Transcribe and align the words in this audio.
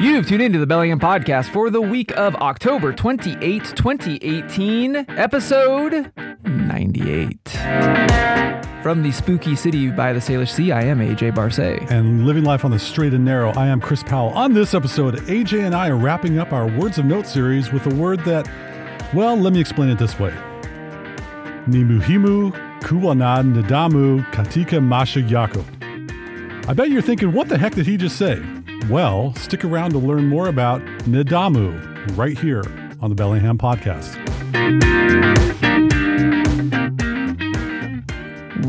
You've 0.00 0.28
tuned 0.28 0.42
into 0.42 0.60
the 0.60 0.66
Bellingham 0.66 1.00
Podcast 1.00 1.48
for 1.52 1.70
the 1.70 1.80
week 1.80 2.12
of 2.16 2.36
October 2.36 2.92
28, 2.92 3.64
2018, 3.74 4.94
episode 5.08 6.12
98. 6.44 7.48
From 8.82 9.02
the 9.02 9.10
spooky 9.10 9.56
city 9.56 9.90
by 9.90 10.12
the 10.12 10.20
Salish 10.20 10.50
Sea, 10.50 10.70
I 10.70 10.82
am 10.82 11.00
AJ 11.00 11.32
Barsay. 11.34 11.90
and 11.90 12.26
living 12.26 12.44
life 12.44 12.64
on 12.64 12.70
the 12.70 12.78
straight 12.78 13.12
and 13.12 13.24
narrow. 13.24 13.50
I 13.56 13.66
am 13.66 13.80
Chris 13.80 14.04
Powell. 14.04 14.28
On 14.30 14.54
this 14.54 14.72
episode, 14.72 15.16
AJ 15.22 15.64
and 15.66 15.74
I 15.74 15.88
are 15.88 15.96
wrapping 15.96 16.38
up 16.38 16.52
our 16.52 16.68
Words 16.78 16.98
of 16.98 17.04
Note 17.04 17.26
series 17.26 17.72
with 17.72 17.84
a 17.86 17.94
word 17.94 18.20
that, 18.20 18.48
well, 19.12 19.36
let 19.36 19.52
me 19.52 19.58
explain 19.60 19.88
it 19.90 19.98
this 19.98 20.18
way 20.20 20.30
Nimuhimu 21.66 22.52
Kuwanad 22.82 23.52
Nidhamu 23.52 24.24
Katika 24.32 24.80
Masha 24.80 25.20
Yako. 25.22 25.64
I 26.68 26.72
bet 26.74 26.88
you're 26.90 27.02
thinking, 27.02 27.32
what 27.32 27.48
the 27.48 27.58
heck 27.58 27.74
did 27.74 27.86
he 27.86 27.96
just 27.96 28.16
say? 28.16 28.40
Well, 28.88 29.34
stick 29.34 29.64
around 29.64 29.90
to 29.92 29.98
learn 29.98 30.26
more 30.28 30.48
about 30.48 30.80
Nidhamu 31.04 32.16
right 32.16 32.38
here 32.38 32.64
on 33.02 33.10
the 33.10 33.14
Bellingham 33.14 33.58
Podcast. 33.58 34.16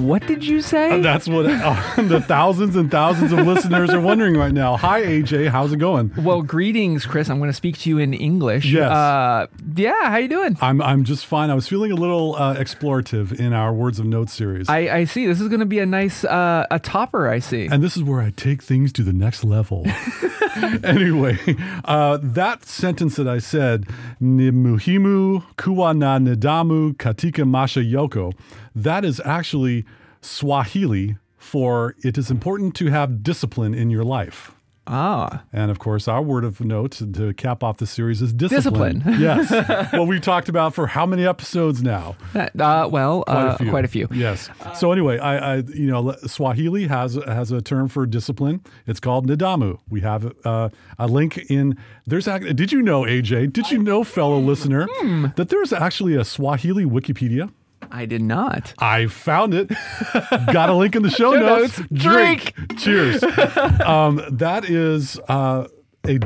What 0.10 0.26
did 0.26 0.44
you 0.44 0.62
say? 0.62 1.02
That's 1.04 1.28
what 1.28 1.46
uh, 1.46 1.80
the 2.02 2.20
thousands 2.20 2.76
and 2.76 2.90
thousands 2.90 3.32
of 3.32 3.46
listeners 3.46 3.92
are 3.92 4.02
wondering 4.02 4.36
right 4.36 4.52
now. 4.52 4.76
Hi, 4.76 5.04
AJ. 5.04 5.50
How's 5.50 5.72
it 5.72 5.78
going? 5.78 6.12
well, 6.18 6.42
greetings, 6.42 7.06
Chris. 7.06 7.30
I'm 7.30 7.38
going 7.38 7.52
to 7.52 7.56
speak 7.56 7.78
to 7.82 7.90
you 7.90 8.00
in 8.00 8.16
English. 8.16 8.66
Yes. 8.66 8.90
Uh, 8.92 9.46
yeah, 9.76 9.94
how 10.10 10.18
you 10.18 10.28
doing? 10.28 10.58
I'm 10.62 10.82
I'm 10.82 11.04
just 11.04 11.28
fine. 11.28 11.52
I 11.52 11.54
was 11.54 11.68
feeling 11.68 11.92
a 11.92 11.96
little 11.96 12.36
uh, 12.38 12.56
explorative 12.56 13.40
in 13.40 13.54
our 13.54 13.72
Words 13.72 14.00
of 14.00 14.08
Note 14.08 14.32
series. 14.32 14.68
I, 14.68 14.78
I 14.80 15.04
see. 15.04 15.28
This 15.28 15.40
is 15.40 15.48
going 15.48 15.60
to 15.60 15.68
be 15.68 15.78
a 15.78 15.86
nice 15.86 16.24
uh, 16.26 16.66
a 16.72 16.80
topper. 16.80 17.28
I 17.28 17.38
see. 17.38 17.68
and 17.68 17.84
this 17.84 17.96
is 17.96 18.02
where 18.02 18.20
I 18.20 18.32
take 18.32 18.64
things 18.64 18.92
to 18.94 19.04
the 19.04 19.14
next 19.14 19.44
level. 19.44 19.86
anyway, 20.84 21.38
uh, 21.86 22.18
that 22.22 22.66
sentence 22.66 23.16
that 23.16 23.28
I 23.28 23.40
said, 23.40 23.88
Nimuhimu 24.22 25.44
kuwana 25.58 26.20
nidhamu 26.20 26.94
katika 26.98 27.46
masha 27.46 27.80
yoko, 27.82 28.34
that 28.76 29.06
is 29.06 29.22
actually 29.26 29.86
Swahili 30.22 31.16
for 31.38 31.96
it 32.04 32.18
is 32.18 32.30
important 32.30 32.76
to 32.76 32.88
have 32.88 33.24
discipline 33.24 33.74
in 33.74 33.90
your 33.90 34.04
life. 34.04 34.52
Ah, 34.92 35.44
And 35.54 35.70
of 35.70 35.78
course, 35.78 36.08
our 36.08 36.22
word 36.22 36.44
of 36.44 36.60
note 36.62 37.00
to 37.14 37.34
cap 37.36 37.64
off 37.64 37.78
the 37.78 37.86
series 37.86 38.22
is 38.24 38.34
discipline. 38.34 39.00
Discipline. 39.00 39.22
yes. 39.22 39.52
well, 39.94 40.08
we've 40.08 40.22
talked 40.22 40.50
about 40.50 40.74
for 40.74 40.88
how 40.88 41.06
many 41.06 41.28
episodes 41.28 41.84
now? 41.84 42.16
uh, 42.36 42.90
well, 42.92 43.24
Quite 43.24 43.36
uh, 43.36 43.48
a 43.54 43.58
few. 43.58 43.70
quite 43.70 43.86
a 43.86 43.88
few. 43.88 44.08
Yes. 44.12 44.50
So 44.76 44.92
anyway, 44.92 45.20
I, 45.20 45.38
I 45.38 45.56
you 45.58 45.86
know 45.92 46.14
Swahili 46.26 46.88
has 46.88 47.16
has 47.28 47.52
a 47.52 47.62
term 47.62 47.88
for 47.88 48.06
discipline. 48.08 48.62
It's 48.88 49.00
called 49.00 49.28
nidhamu. 49.28 49.78
We 49.90 50.02
have 50.02 50.34
uh, 50.44 50.70
a 50.98 51.08
link 51.08 51.38
in 51.50 51.78
there's 52.08 52.26
did 52.26 52.72
you 52.72 52.82
know 52.82 53.04
AJ? 53.04 53.54
Did 53.54 53.70
you 53.70 53.78
know 53.78 54.04
fellow 54.04 54.40
listener 54.40 54.88
Hmm. 55.00 55.28
that 55.36 55.50
there's 55.50 55.72
actually 55.72 56.16
a 56.16 56.24
Swahili 56.26 56.86
Wikipedia? 56.86 57.52
I 57.92 58.06
did 58.06 58.22
not. 58.22 58.74
I 58.80 59.08
found 59.08 59.54
it. 59.54 59.70
Got 60.52 60.70
a 60.70 60.74
link 60.74 60.96
in 60.96 61.04
the 61.04 61.10
show, 61.10 61.34
Show 61.34 61.40
notes. 61.40 61.80
notes. 61.80 61.90
Drink. 61.92 62.54
Cheers. 62.78 63.24
um, 63.86 64.22
that 64.32 64.70
is 64.70 65.20
uh, 65.28 65.68
a 66.06 66.16
uh, 66.16 66.18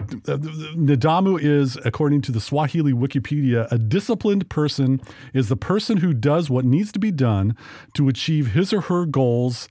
Nidhamu 0.78 1.42
is, 1.42 1.78
according 1.84 2.22
to 2.24 2.32
the 2.32 2.40
Swahili 2.40 2.94
Wikipedia, 2.94 3.72
a 3.72 3.78
disciplined 3.78 4.50
person 4.50 5.02
is 5.34 5.50
the 5.50 5.58
person 5.58 5.98
who 5.98 6.14
does 6.14 6.50
what 6.50 6.66
needs 6.66 6.92
to 6.92 7.00
be 7.00 7.12
done 7.12 7.56
to 7.96 8.08
achieve 8.08 8.48
his 8.48 8.72
or 8.72 8.82
her 8.82 9.06
goals 9.06 9.68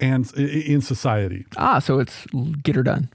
and 0.00 0.30
in 0.36 0.80
society. 0.80 1.46
Ah, 1.56 1.78
so 1.78 1.98
it's 1.98 2.26
get 2.62 2.74
her 2.74 2.82
done. 2.82 3.08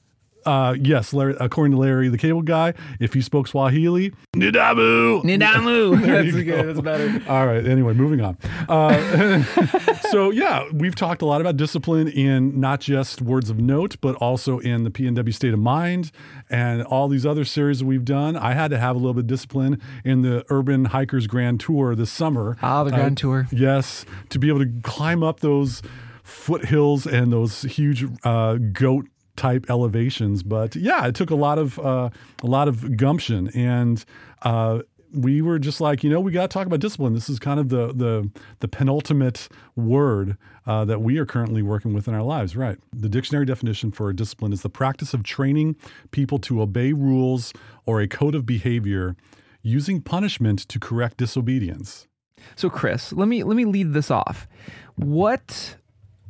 Uh, 0.46 0.76
yes, 0.80 1.14
Larry, 1.14 1.36
according 1.40 1.72
to 1.72 1.78
Larry 1.78 2.10
the 2.10 2.18
Cable 2.18 2.42
Guy, 2.42 2.74
if 3.00 3.14
he 3.14 3.22
spoke 3.22 3.48
Swahili, 3.48 4.12
Nidhamu. 4.36 5.24
Nidhamu. 5.24 6.02
That's 6.02 6.32
good. 6.32 6.46
go. 6.46 6.64
That's 6.66 6.82
better. 6.82 7.22
All 7.32 7.46
right. 7.46 7.66
Anyway, 7.66 7.94
moving 7.94 8.22
on. 8.22 8.38
Uh, 8.68 9.44
so 10.12 10.32
yeah, 10.32 10.66
we've 10.74 10.96
talked 10.96 11.22
a 11.22 11.26
lot 11.26 11.42
about 11.42 11.58
discipline 11.58 12.08
in 12.08 12.60
not 12.60 12.80
just 12.80 13.22
words 13.22 13.50
of 13.50 13.60
note, 13.60 13.98
but 14.02 14.16
also 14.16 14.60
in 14.60 14.84
the 14.84 14.92
PNW 14.92 15.34
State 15.34 15.54
of 15.54 15.60
Mind 15.60 16.12
and 16.50 16.84
all 16.84 17.08
these 17.08 17.26
other 17.26 17.46
series 17.46 17.80
that 17.80 17.86
we've 17.86 18.06
done. 18.06 18.36
I 18.36 18.54
had 18.54 18.72
to 18.72 18.80
have 18.80 18.96
a 18.96 19.00
little 19.00 19.14
bit 19.14 19.22
of 19.22 19.28
discipline 19.28 19.82
in 20.04 20.22
the 20.22 20.46
Urban 20.50 20.86
Hikers 20.86 21.28
Grand 21.28 21.60
Tour 21.60 21.96
this 21.96 22.12
summer. 22.12 22.58
Ah, 22.62 22.84
the 22.84 22.92
Grand 22.92 23.18
Tour. 23.18 23.48
Yes, 23.52 24.06
to 24.30 24.40
be 24.40 24.48
able 24.50 24.60
to 24.60 24.72
climb 24.84 25.24
up 25.24 25.42
those 25.42 25.82
foothills 26.24 27.06
and 27.06 27.34
those 27.34 27.64
huge 27.64 28.06
uh, 28.24 28.56
goat 28.56 29.08
type 29.40 29.66
elevations. 29.70 30.44
But 30.44 30.76
yeah, 30.76 31.08
it 31.08 31.16
took 31.16 31.32
a 31.32 31.36
lot 31.36 31.58
of 31.58 31.80
uh, 31.80 32.10
a 32.44 32.48
lot 32.48 32.68
of 32.68 32.98
gumption, 32.98 33.50
and 33.56 34.04
uh, 34.42 34.82
we 35.14 35.42
were 35.42 35.58
just 35.58 35.82
like, 35.82 36.04
you 36.04 36.10
know, 36.10 36.20
we 36.20 36.32
got 36.32 36.44
to 36.44 36.54
talk 36.54 36.68
about 36.68 36.82
discipline. 36.82 37.14
This 37.14 37.30
is 37.30 37.40
kind 37.40 37.60
of 37.60 37.70
the 37.70 37.94
the 37.94 38.30
the 38.60 38.68
penultimate 38.68 39.48
word. 39.76 40.38
Uh, 40.68 40.86
that 40.86 41.02
we 41.02 41.18
are 41.18 41.26
currently 41.26 41.64
working 41.64 41.96
with 41.96 42.08
in 42.08 42.14
our 42.14 42.22
lives, 42.22 42.56
right? 42.56 42.78
The 42.94 43.10
dictionary 43.10 43.44
definition 43.44 43.92
for 43.92 44.14
discipline 44.14 44.54
is 44.54 44.62
the 44.62 44.70
practice 44.70 45.16
of 45.16 45.24
training 45.24 45.76
people 46.12 46.38
to 46.40 46.62
obey 46.62 46.94
rules 46.94 47.54
or 47.88 48.02
a 48.02 48.08
code 48.08 48.36
of 48.36 48.46
behavior 48.46 49.16
using 49.64 50.00
punishment 50.00 50.60
to 50.68 50.80
correct 50.80 51.18
disobedience. 51.18 52.08
So, 52.56 52.70
Chris, 52.70 53.12
let 53.14 53.28
me 53.28 53.44
let 53.44 53.56
me 53.56 53.66
lead 53.66 53.94
this 53.94 54.12
off. 54.12 54.48
What 54.96 55.76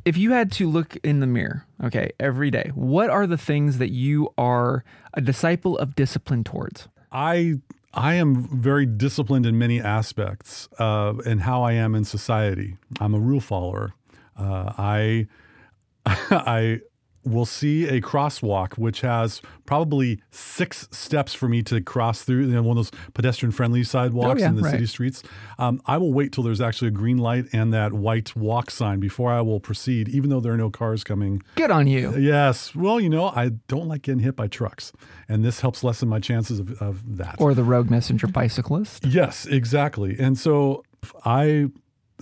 if 0.04 0.16
you 0.16 0.32
had 0.32 0.52
to 0.52 0.68
look 0.68 0.96
in 1.02 1.20
the 1.20 1.26
mirror, 1.26 1.66
okay, 1.82 2.10
every 2.18 2.50
day? 2.50 2.70
What 2.74 3.10
are 3.10 3.26
the 3.26 3.38
things 3.38 3.78
that 3.78 3.90
you 3.90 4.32
are 4.38 4.84
a 5.14 5.20
disciple 5.20 5.78
of 5.78 5.94
discipline 5.94 6.44
towards? 6.44 6.88
I 7.12 7.60
I 7.92 8.14
am 8.14 8.60
very 8.60 8.86
disciplined 8.86 9.46
in 9.46 9.58
many 9.58 9.80
aspects 9.80 10.68
uh, 10.78 11.14
in 11.26 11.40
how 11.40 11.62
I 11.62 11.72
am 11.72 11.94
in 11.94 12.04
society. 12.04 12.76
I'm 13.00 13.14
a 13.14 13.18
rule 13.18 13.40
follower. 13.40 13.94
Uh, 14.36 14.72
I 14.78 15.26
I 16.06 16.80
will 17.24 17.44
see 17.44 17.86
a 17.86 18.00
crosswalk 18.00 18.78
which 18.78 19.02
has 19.02 19.42
probably 19.66 20.20
six 20.30 20.88
steps 20.90 21.34
for 21.34 21.48
me 21.48 21.62
to 21.62 21.80
cross 21.82 22.22
through. 22.22 22.46
You 22.46 22.54
know, 22.54 22.62
one 22.62 22.78
of 22.78 22.90
those 22.90 23.00
pedestrian 23.12 23.52
friendly 23.52 23.84
sidewalks 23.84 24.40
Oh, 24.40 24.42
yeah, 24.42 24.48
in 24.48 24.56
the 24.56 24.62
right. 24.62 24.70
city 24.72 24.86
streets. 24.86 25.22
Um, 25.58 25.82
I 25.86 25.98
will 25.98 26.12
wait 26.14 26.32
till 26.32 26.42
there's 26.44 26.60
actually 26.62 26.88
a 26.88 26.92
green 26.92 27.18
light 27.18 27.44
and 27.52 27.72
that 27.74 27.92
white 27.92 28.34
walk 28.34 28.70
sign 28.70 29.00
before 29.00 29.30
I 29.32 29.42
will 29.42 29.60
proceed, 29.60 30.08
even 30.08 30.30
though 30.30 30.40
there 30.40 30.52
are 30.52 30.56
no 30.56 30.70
cars 30.70 31.04
coming 31.04 31.42
Good 31.56 31.70
on 31.70 31.86
you. 31.86 32.16
Yes. 32.16 32.74
Well, 32.74 32.98
you 32.98 33.10
know, 33.10 33.26
I 33.28 33.50
don't 33.68 33.86
like 33.88 34.02
getting 34.02 34.20
hit 34.20 34.34
by 34.34 34.46
trucks, 34.46 34.92
and 35.28 35.44
this 35.44 35.60
helps 35.60 35.84
lessen 35.84 36.08
my 36.08 36.20
chances 36.20 36.58
of, 36.58 36.80
of 36.80 37.16
that. 37.18 37.36
Or 37.38 37.52
the 37.54 37.64
rogue 37.64 37.90
messenger 37.90 38.28
bicyclist. 38.28 39.04
yes, 39.06 39.44
exactly. 39.46 40.16
And 40.18 40.38
so 40.38 40.84
I 41.26 41.66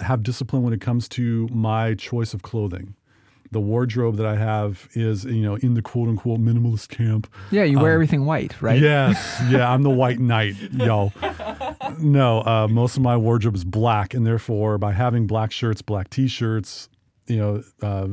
have 0.00 0.22
discipline 0.22 0.62
when 0.62 0.72
it 0.72 0.80
comes 0.80 1.08
to 1.10 1.48
my 1.52 1.94
choice 1.94 2.34
of 2.34 2.42
clothing. 2.42 2.94
The 3.50 3.60
wardrobe 3.60 4.16
that 4.16 4.26
I 4.26 4.36
have 4.36 4.88
is, 4.92 5.24
you 5.24 5.42
know, 5.42 5.54
in 5.56 5.74
the 5.74 5.82
quote 5.82 6.08
unquote 6.08 6.40
minimalist 6.40 6.88
camp. 6.88 7.32
Yeah, 7.50 7.64
you 7.64 7.78
wear 7.78 7.92
everything 7.92 8.26
white, 8.26 8.60
right? 8.60 8.80
Yes. 8.80 9.42
Yeah, 9.48 9.72
I'm 9.72 9.82
the 9.82 9.90
white 9.90 10.18
knight, 10.18 10.56
yo. 10.72 11.12
No, 11.98 12.40
uh, 12.42 12.68
most 12.68 12.96
of 12.96 13.02
my 13.02 13.16
wardrobe 13.16 13.54
is 13.54 13.64
black, 13.64 14.12
and 14.12 14.26
therefore, 14.26 14.76
by 14.76 14.92
having 14.92 15.26
black 15.26 15.52
shirts, 15.52 15.80
black 15.80 16.10
t-shirts, 16.10 16.88
you 17.26 17.36
know, 17.36 17.62
uh, 17.82 18.08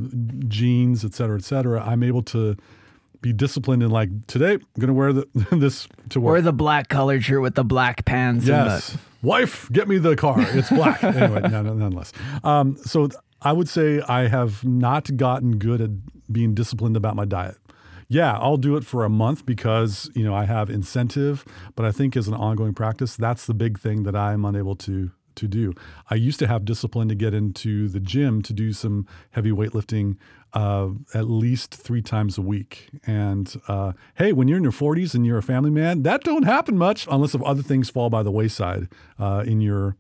jeans, 0.48 1.04
et 1.04 1.14
cetera, 1.14 1.38
et 1.38 1.44
cetera, 1.44 1.84
I'm 1.86 2.04
able 2.04 2.22
to 2.24 2.56
be 3.22 3.34
disciplined 3.34 3.82
in 3.84 3.90
like 3.90 4.10
today. 4.28 4.54
I'm 4.54 4.62
gonna 4.80 4.94
wear 4.94 5.12
the, 5.12 5.28
this 5.52 5.88
to 6.10 6.22
work. 6.22 6.38
Or 6.38 6.42
the 6.42 6.54
black 6.54 6.90
colored 6.90 7.24
shirt 7.24 7.42
with 7.42 7.56
the 7.56 7.64
black 7.66 8.06
pants. 8.06 8.46
Yes. 8.46 8.92
And 8.92 9.00
Wife, 9.26 9.72
get 9.72 9.88
me 9.88 9.98
the 9.98 10.16
car. 10.16 10.36
It's 10.40 10.70
black. 10.70 11.04
anyway, 11.04 11.42
no, 11.50 11.64
no, 11.64 11.74
nonetheless. 11.74 12.14
Um, 12.44 12.78
so 12.78 13.08
th- 13.08 13.20
I 13.46 13.54
would 13.54 13.70
say 13.70 14.02
I 14.02 14.28
have 14.28 14.66
not 14.66 15.16
gotten 15.18 15.58
good 15.58 15.80
at 15.80 15.92
being 16.32 16.56
disciplined 16.56 16.98
about 16.98 17.16
my 17.16 17.26
diet. 17.26 17.58
Yeah, 18.08 18.38
I'll 18.38 18.58
do 18.58 18.76
it 18.76 18.86
for 18.86 19.04
a 19.04 19.10
month 19.10 19.46
because, 19.46 20.10
you 20.16 20.24
know, 20.24 20.34
I 20.34 20.46
have 20.46 20.70
incentive, 20.70 21.46
but 21.76 21.86
I 21.86 21.92
think 21.92 22.18
as 22.18 22.28
an 22.28 22.34
ongoing 22.34 22.74
practice, 22.74 23.16
that's 23.16 23.46
the 23.46 23.54
big 23.54 23.80
thing 23.80 24.04
that 24.04 24.16
I'm 24.16 24.46
unable 24.46 24.76
to 24.78 25.12
to 25.36 25.48
do. 25.50 25.74
I 26.10 26.16
used 26.16 26.40
to 26.40 26.48
have 26.48 26.64
discipline 26.64 27.10
to 27.10 27.16
get 27.16 27.34
into 27.34 27.90
the 27.90 28.00
gym 28.00 28.42
to 28.44 28.54
do 28.54 28.72
some 28.72 29.06
heavy 29.32 29.52
weightlifting 29.52 30.16
uh, 30.54 30.92
at 31.14 31.30
least 31.30 31.76
three 31.76 32.02
times 32.02 32.38
a 32.38 32.42
week. 32.42 32.90
And 33.06 33.54
uh, 33.68 33.92
hey, 34.16 34.32
when 34.32 34.48
you're 34.48 34.58
in 34.58 34.64
your 34.64 34.72
40s 34.72 35.14
and 35.14 35.26
you're 35.26 35.38
a 35.38 35.44
family 35.44 35.72
man, 35.72 36.04
that 36.04 36.24
don't 36.24 36.44
happen 36.44 36.78
much 36.78 37.06
unless 37.12 37.36
if 37.36 37.42
other 37.44 37.62
things 37.62 37.90
fall 37.90 38.10
by 38.10 38.24
the 38.24 38.32
wayside 38.32 38.88
uh, 39.20 39.44
in 39.46 39.60
your 39.60 39.98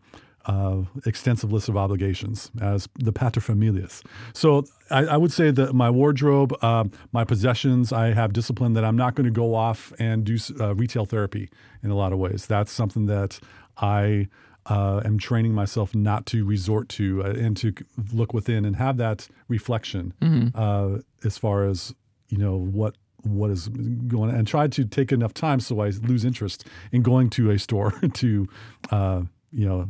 uh, 0.47 0.81
extensive 1.05 1.51
list 1.51 1.69
of 1.69 1.77
obligations 1.77 2.51
as 2.61 2.87
the 2.95 3.11
paterfamilias. 3.11 4.03
So 4.33 4.65
I, 4.89 5.05
I 5.05 5.17
would 5.17 5.31
say 5.31 5.51
that 5.51 5.73
my 5.73 5.89
wardrobe, 5.89 6.55
uh, 6.61 6.85
my 7.11 7.23
possessions, 7.23 7.91
I 7.91 8.13
have 8.13 8.33
discipline 8.33 8.73
that 8.73 8.85
I'm 8.85 8.95
not 8.95 9.15
going 9.15 9.25
to 9.25 9.31
go 9.31 9.55
off 9.55 9.91
and 9.99 10.23
do 10.23 10.37
uh, 10.59 10.75
retail 10.75 11.05
therapy 11.05 11.49
in 11.83 11.89
a 11.89 11.95
lot 11.95 12.13
of 12.13 12.19
ways. 12.19 12.45
That's 12.45 12.71
something 12.71 13.07
that 13.07 13.39
I 13.77 14.27
uh, 14.67 15.01
am 15.05 15.17
training 15.17 15.53
myself 15.53 15.93
not 15.93 16.25
to 16.27 16.45
resort 16.45 16.89
to 16.89 17.23
uh, 17.23 17.29
and 17.29 17.55
to 17.57 17.73
look 18.13 18.33
within 18.33 18.65
and 18.65 18.75
have 18.75 18.97
that 18.97 19.27
reflection 19.47 20.13
uh, 20.55 20.97
as 21.23 21.37
far 21.37 21.65
as 21.65 21.93
you 22.29 22.37
know 22.37 22.55
what 22.57 22.95
what 23.25 23.51
is 23.51 23.67
going 23.67 24.29
on 24.29 24.35
and 24.35 24.47
try 24.47 24.67
to 24.67 24.85
take 24.85 25.11
enough 25.11 25.33
time 25.33 25.59
so 25.59 25.81
I 25.81 25.89
lose 25.89 26.25
interest 26.25 26.65
in 26.91 27.01
going 27.01 27.29
to 27.31 27.49
a 27.51 27.59
store 27.59 27.91
to, 28.13 28.47
uh, 28.91 29.21
you 29.51 29.67
know, 29.67 29.89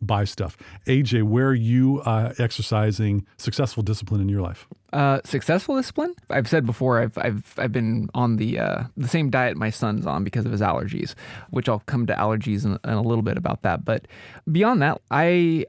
buy 0.00 0.24
stuff. 0.24 0.56
AJ, 0.86 1.24
where 1.24 1.48
are 1.48 1.54
you 1.54 2.00
uh, 2.00 2.34
exercising 2.38 3.26
successful 3.36 3.82
discipline 3.82 4.20
in 4.20 4.28
your 4.28 4.42
life? 4.42 4.66
Uh, 4.92 5.20
successful 5.24 5.76
discipline. 5.76 6.14
I've 6.30 6.48
said 6.48 6.64
before. 6.64 7.00
I've 7.00 7.18
I've 7.18 7.54
I've 7.58 7.72
been 7.72 8.08
on 8.14 8.36
the 8.36 8.58
uh, 8.58 8.84
the 8.96 9.08
same 9.08 9.30
diet 9.30 9.56
my 9.56 9.70
son's 9.70 10.06
on 10.06 10.24
because 10.24 10.46
of 10.46 10.52
his 10.52 10.60
allergies, 10.60 11.14
which 11.50 11.68
I'll 11.68 11.82
come 11.86 12.06
to 12.06 12.14
allergies 12.14 12.64
in, 12.64 12.78
in 12.84 12.90
a 12.90 13.02
little 13.02 13.22
bit 13.22 13.36
about 13.36 13.62
that. 13.62 13.84
But 13.84 14.06
beyond 14.50 14.82
that, 14.82 15.00
I. 15.10 15.66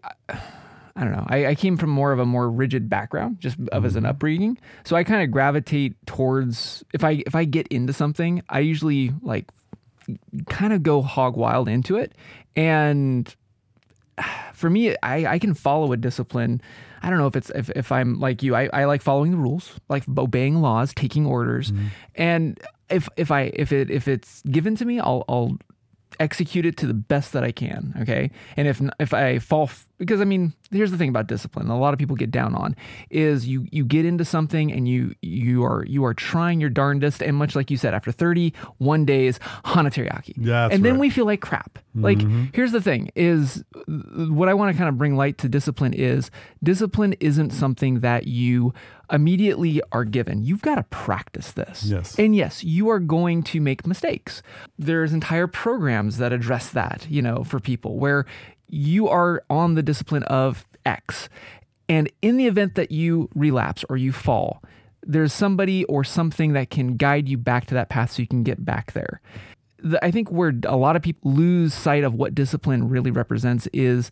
I 1.00 1.04
don't 1.04 1.12
know. 1.12 1.28
I, 1.28 1.46
I, 1.46 1.54
came 1.54 1.78
from 1.78 1.92
more 1.92 2.12
of 2.12 2.18
a 2.18 2.26
more 2.26 2.50
rigid 2.50 2.90
background, 2.90 3.40
just 3.40 3.56
of 3.72 3.86
as 3.86 3.96
an 3.96 4.02
mm-hmm. 4.02 4.10
upbringing. 4.10 4.58
So 4.84 4.96
I 4.96 5.04
kind 5.04 5.22
of 5.22 5.30
gravitate 5.30 5.94
towards 6.08 6.84
if 6.92 7.04
I 7.04 7.22
if 7.28 7.36
I 7.36 7.46
get 7.46 7.68
into 7.68 7.94
something, 7.94 8.42
I 8.50 8.62
usually 8.62 9.14
like 9.22 9.46
kind 10.50 10.74
of 10.74 10.84
go 10.84 11.02
hog 11.02 11.36
wild 11.36 11.68
into 11.70 11.98
it. 11.98 12.14
And 12.56 13.34
for 14.54 14.70
me, 14.70 14.96
I, 15.04 15.34
I 15.34 15.40
can 15.40 15.54
follow 15.54 15.92
a 15.92 15.98
discipline. 15.98 16.62
I 17.02 17.10
don't 17.10 17.20
know 17.20 17.28
if 17.28 17.36
it's 17.36 17.50
if, 17.52 17.70
if 17.72 17.92
I'm 17.92 18.20
like 18.20 18.44
you. 18.44 18.56
I, 18.56 18.70
I 18.74 18.86
like 18.86 19.02
following 19.02 19.32
the 19.32 19.38
rules, 19.38 19.80
like 19.90 20.04
obeying 20.18 20.62
laws, 20.62 20.94
taking 20.94 21.26
orders, 21.26 21.72
mm-hmm. 21.72 21.88
and 22.16 22.60
if 22.90 23.08
if 23.18 23.32
I 23.32 23.52
if 23.54 23.72
it 23.72 23.92
if 23.92 24.08
it's 24.08 24.42
given 24.44 24.76
to 24.78 24.86
me, 24.86 25.00
I'll 25.00 25.24
I'll 25.30 25.58
execute 26.20 26.66
it 26.66 26.78
to 26.78 26.88
the 26.88 26.94
best 26.94 27.34
that 27.34 27.44
I 27.44 27.52
can. 27.52 27.94
Okay. 28.02 28.32
And 28.56 28.68
if 28.68 28.82
if 29.00 29.14
I 29.14 29.40
fall, 29.40 29.64
f- 29.64 29.88
because 29.98 30.22
I 30.22 30.26
mean, 30.26 30.54
here's 30.72 30.92
the 30.92 30.98
thing 30.98 31.10
about 31.10 31.28
discipline. 31.28 31.70
A 31.70 31.78
lot 31.78 31.94
of 31.94 32.00
people 32.00 32.16
get 32.16 32.32
down 32.32 32.54
on 32.56 32.76
is 33.10 33.48
you 33.48 33.68
you 33.72 33.84
get 33.84 34.06
into 34.06 34.24
something 34.26 34.72
and 34.72 34.88
you 34.88 35.16
you 35.22 35.64
are 35.64 35.86
you 35.86 36.06
are 36.06 36.14
trying 36.14 36.60
your 36.60 36.70
darndest, 36.70 37.22
and 37.22 37.36
much 37.36 37.56
like 37.56 37.72
you 37.72 37.78
said, 37.78 37.94
after 37.94 38.12
31 38.12 39.06
days, 39.06 39.40
hana 39.66 39.90
teriyaki. 39.90 40.34
Yeah. 40.38 40.70
And 40.72 40.86
then 40.86 40.94
right. 40.94 41.02
we 41.02 41.10
feel 41.10 41.26
like 41.26 41.42
crap. 41.42 41.80
Like 41.96 42.20
mm-hmm. 42.20 42.46
here's 42.54 42.72
the 42.72 42.82
thing: 42.82 43.10
is 43.16 43.64
what 43.88 44.50
I 44.50 44.54
want 44.54 44.72
to 44.72 44.78
kind 44.78 44.90
of 44.90 44.98
bring 44.98 45.16
light 45.16 45.40
to 45.40 45.50
discipline 45.50 45.94
is 45.94 46.30
discipline 46.64 47.14
isn't 47.20 47.52
something 47.52 48.02
that 48.02 48.28
you 48.28 48.74
immediately 49.12 49.82
are 49.92 50.04
given. 50.04 50.44
You've 50.44 50.62
got 50.62 50.76
to 50.76 50.84
practice 50.84 51.54
this. 51.54 51.84
Yes. 51.86 52.18
And 52.20 52.36
yes, 52.36 52.64
you 52.64 52.90
are 52.90 53.00
going 53.00 53.44
to 53.44 53.62
make 53.62 53.88
mistakes. 53.88 54.42
There's 54.78 55.14
entire 55.14 55.48
programs 55.48 56.18
that 56.18 56.34
address 56.34 56.70
that, 56.72 57.08
you 57.10 57.22
know, 57.22 57.44
for 57.44 57.60
people 57.60 57.98
where 57.98 58.26
you 58.70 59.08
are 59.08 59.44
on 59.50 59.76
the 59.76 59.84
discipline 59.84 60.24
of 60.24 60.66
X. 60.86 61.30
And 61.90 62.12
in 62.22 62.38
the 62.38 62.48
event 62.48 62.76
that 62.76 62.92
you 62.92 63.30
relapse 63.34 63.86
or 63.90 63.98
you 63.98 64.12
fall, 64.12 64.62
there's 65.04 65.32
somebody 65.32 65.86
or 65.86 66.04
something 66.04 66.54
that 66.54 66.70
can 66.70 66.98
guide 66.98 67.30
you 67.30 67.38
back 67.38 67.66
to 67.68 67.74
that 67.76 67.90
path 67.90 68.12
so 68.12 68.22
you 68.22 68.28
can 68.28 68.44
get 68.44 68.64
back 68.64 68.92
there. 68.92 69.22
The, 69.80 70.04
I 70.04 70.12
think 70.12 70.32
where 70.32 70.54
a 70.66 70.76
lot 70.76 70.96
of 70.96 71.02
people 71.02 71.32
lose 71.32 71.74
sight 71.74 72.04
of 72.04 72.14
what 72.14 72.36
discipline 72.36 72.90
really 72.90 73.12
represents 73.12 73.68
is 73.68 74.12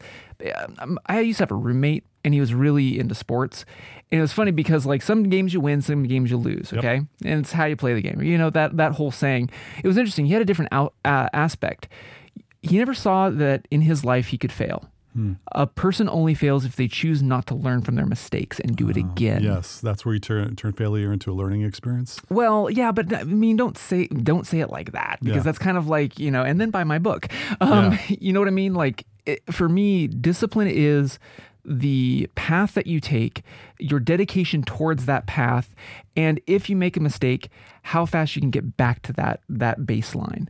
um, 0.77 0.99
I 1.07 1.19
used 1.21 1.39
to 1.39 1.43
have 1.43 1.51
a 1.51 1.55
roommate 1.55 2.05
and 2.23 2.33
he 2.33 2.39
was 2.39 2.53
really 2.53 2.99
into 2.99 3.15
sports. 3.15 3.65
And 4.11 4.19
it 4.19 4.21
was 4.21 4.31
funny 4.31 4.51
because 4.51 4.85
like 4.85 5.01
some 5.01 5.23
games 5.23 5.53
you 5.53 5.59
win, 5.59 5.81
some 5.81 6.03
games 6.03 6.31
you 6.31 6.37
lose. 6.37 6.71
Okay, 6.71 6.95
yep. 6.95 7.05
and 7.23 7.39
it's 7.41 7.51
how 7.51 7.65
you 7.65 7.75
play 7.75 7.93
the 7.93 8.01
game. 8.01 8.21
You 8.21 8.37
know 8.37 8.49
that 8.51 8.77
that 8.77 8.93
whole 8.93 9.11
saying. 9.11 9.49
It 9.83 9.87
was 9.87 9.97
interesting. 9.97 10.25
He 10.25 10.33
had 10.33 10.41
a 10.41 10.45
different 10.45 10.71
out, 10.71 10.93
uh, 11.03 11.29
aspect. 11.33 11.87
He 12.65 12.77
never 12.77 12.93
saw 12.93 13.29
that 13.29 13.67
in 13.71 13.81
his 13.81 14.03
life 14.03 14.27
he 14.27 14.37
could 14.37 14.51
fail. 14.51 14.89
Hmm. 15.15 15.33
A 15.53 15.65
person 15.65 16.09
only 16.09 16.33
fails 16.33 16.65
if 16.65 16.75
they 16.75 16.89
choose 16.89 17.23
not 17.23 17.47
to 17.47 17.55
learn 17.55 17.81
from 17.81 17.95
their 17.95 18.05
mistakes 18.05 18.59
and 18.59 18.75
do 18.75 18.89
it 18.89 18.97
ah, 18.97 18.99
again. 18.99 19.43
Yes, 19.43 19.79
that's 19.79 20.05
where 20.05 20.13
you 20.13 20.19
turn 20.19 20.57
turn 20.57 20.73
failure 20.73 21.13
into 21.13 21.31
a 21.31 21.33
learning 21.33 21.61
experience. 21.61 22.19
Well, 22.29 22.69
yeah, 22.69 22.91
but 22.91 23.13
I 23.13 23.23
mean, 23.23 23.55
don't 23.55 23.77
say 23.77 24.07
don't 24.07 24.45
say 24.45 24.59
it 24.59 24.69
like 24.69 24.91
that 24.91 25.19
because 25.21 25.37
yeah. 25.37 25.43
that's 25.43 25.57
kind 25.57 25.77
of 25.77 25.87
like 25.87 26.19
you 26.19 26.31
know. 26.31 26.43
And 26.43 26.59
then 26.59 26.69
buy 26.69 26.83
my 26.83 26.99
book. 26.99 27.27
Um, 27.61 27.93
yeah. 27.93 27.99
You 28.19 28.33
know 28.33 28.41
what 28.41 28.47
I 28.47 28.51
mean? 28.51 28.73
Like 28.73 29.05
it, 29.25 29.41
for 29.51 29.69
me, 29.69 30.07
discipline 30.07 30.67
is 30.67 31.19
the 31.63 32.29
path 32.35 32.73
that 32.73 32.85
you 32.85 32.99
take, 32.99 33.43
your 33.79 33.99
dedication 33.99 34.61
towards 34.61 35.05
that 35.05 35.25
path, 35.25 35.73
and 36.17 36.41
if 36.47 36.69
you 36.69 36.75
make 36.75 36.97
a 36.97 36.99
mistake, 36.99 37.49
how 37.83 38.05
fast 38.05 38.35
you 38.35 38.41
can 38.41 38.51
get 38.51 38.75
back 38.75 39.01
to 39.03 39.13
that 39.13 39.39
that 39.47 39.81
baseline. 39.81 40.47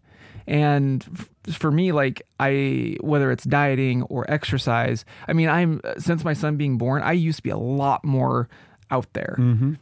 And 0.48 1.28
for 1.52 1.72
me, 1.72 1.92
like 1.92 2.22
I, 2.40 2.98
whether 3.02 3.32
it's 3.32 3.44
dieting 3.44 4.04
or 4.04 4.30
exercise, 4.30 5.06
I 5.28 5.34
mean, 5.34 5.50
I'm 5.50 5.82
since 5.98 6.24
my 6.24 6.34
son 6.34 6.58
being 6.58 6.78
born, 6.78 7.02
I 7.02 7.14
used 7.14 7.38
to 7.38 7.44
be 7.44 7.50
a 7.50 7.58
lot 7.58 8.04
more 8.04 8.50
out 8.92 9.12
there. 9.14 9.36
Mm-hmm 9.40 9.74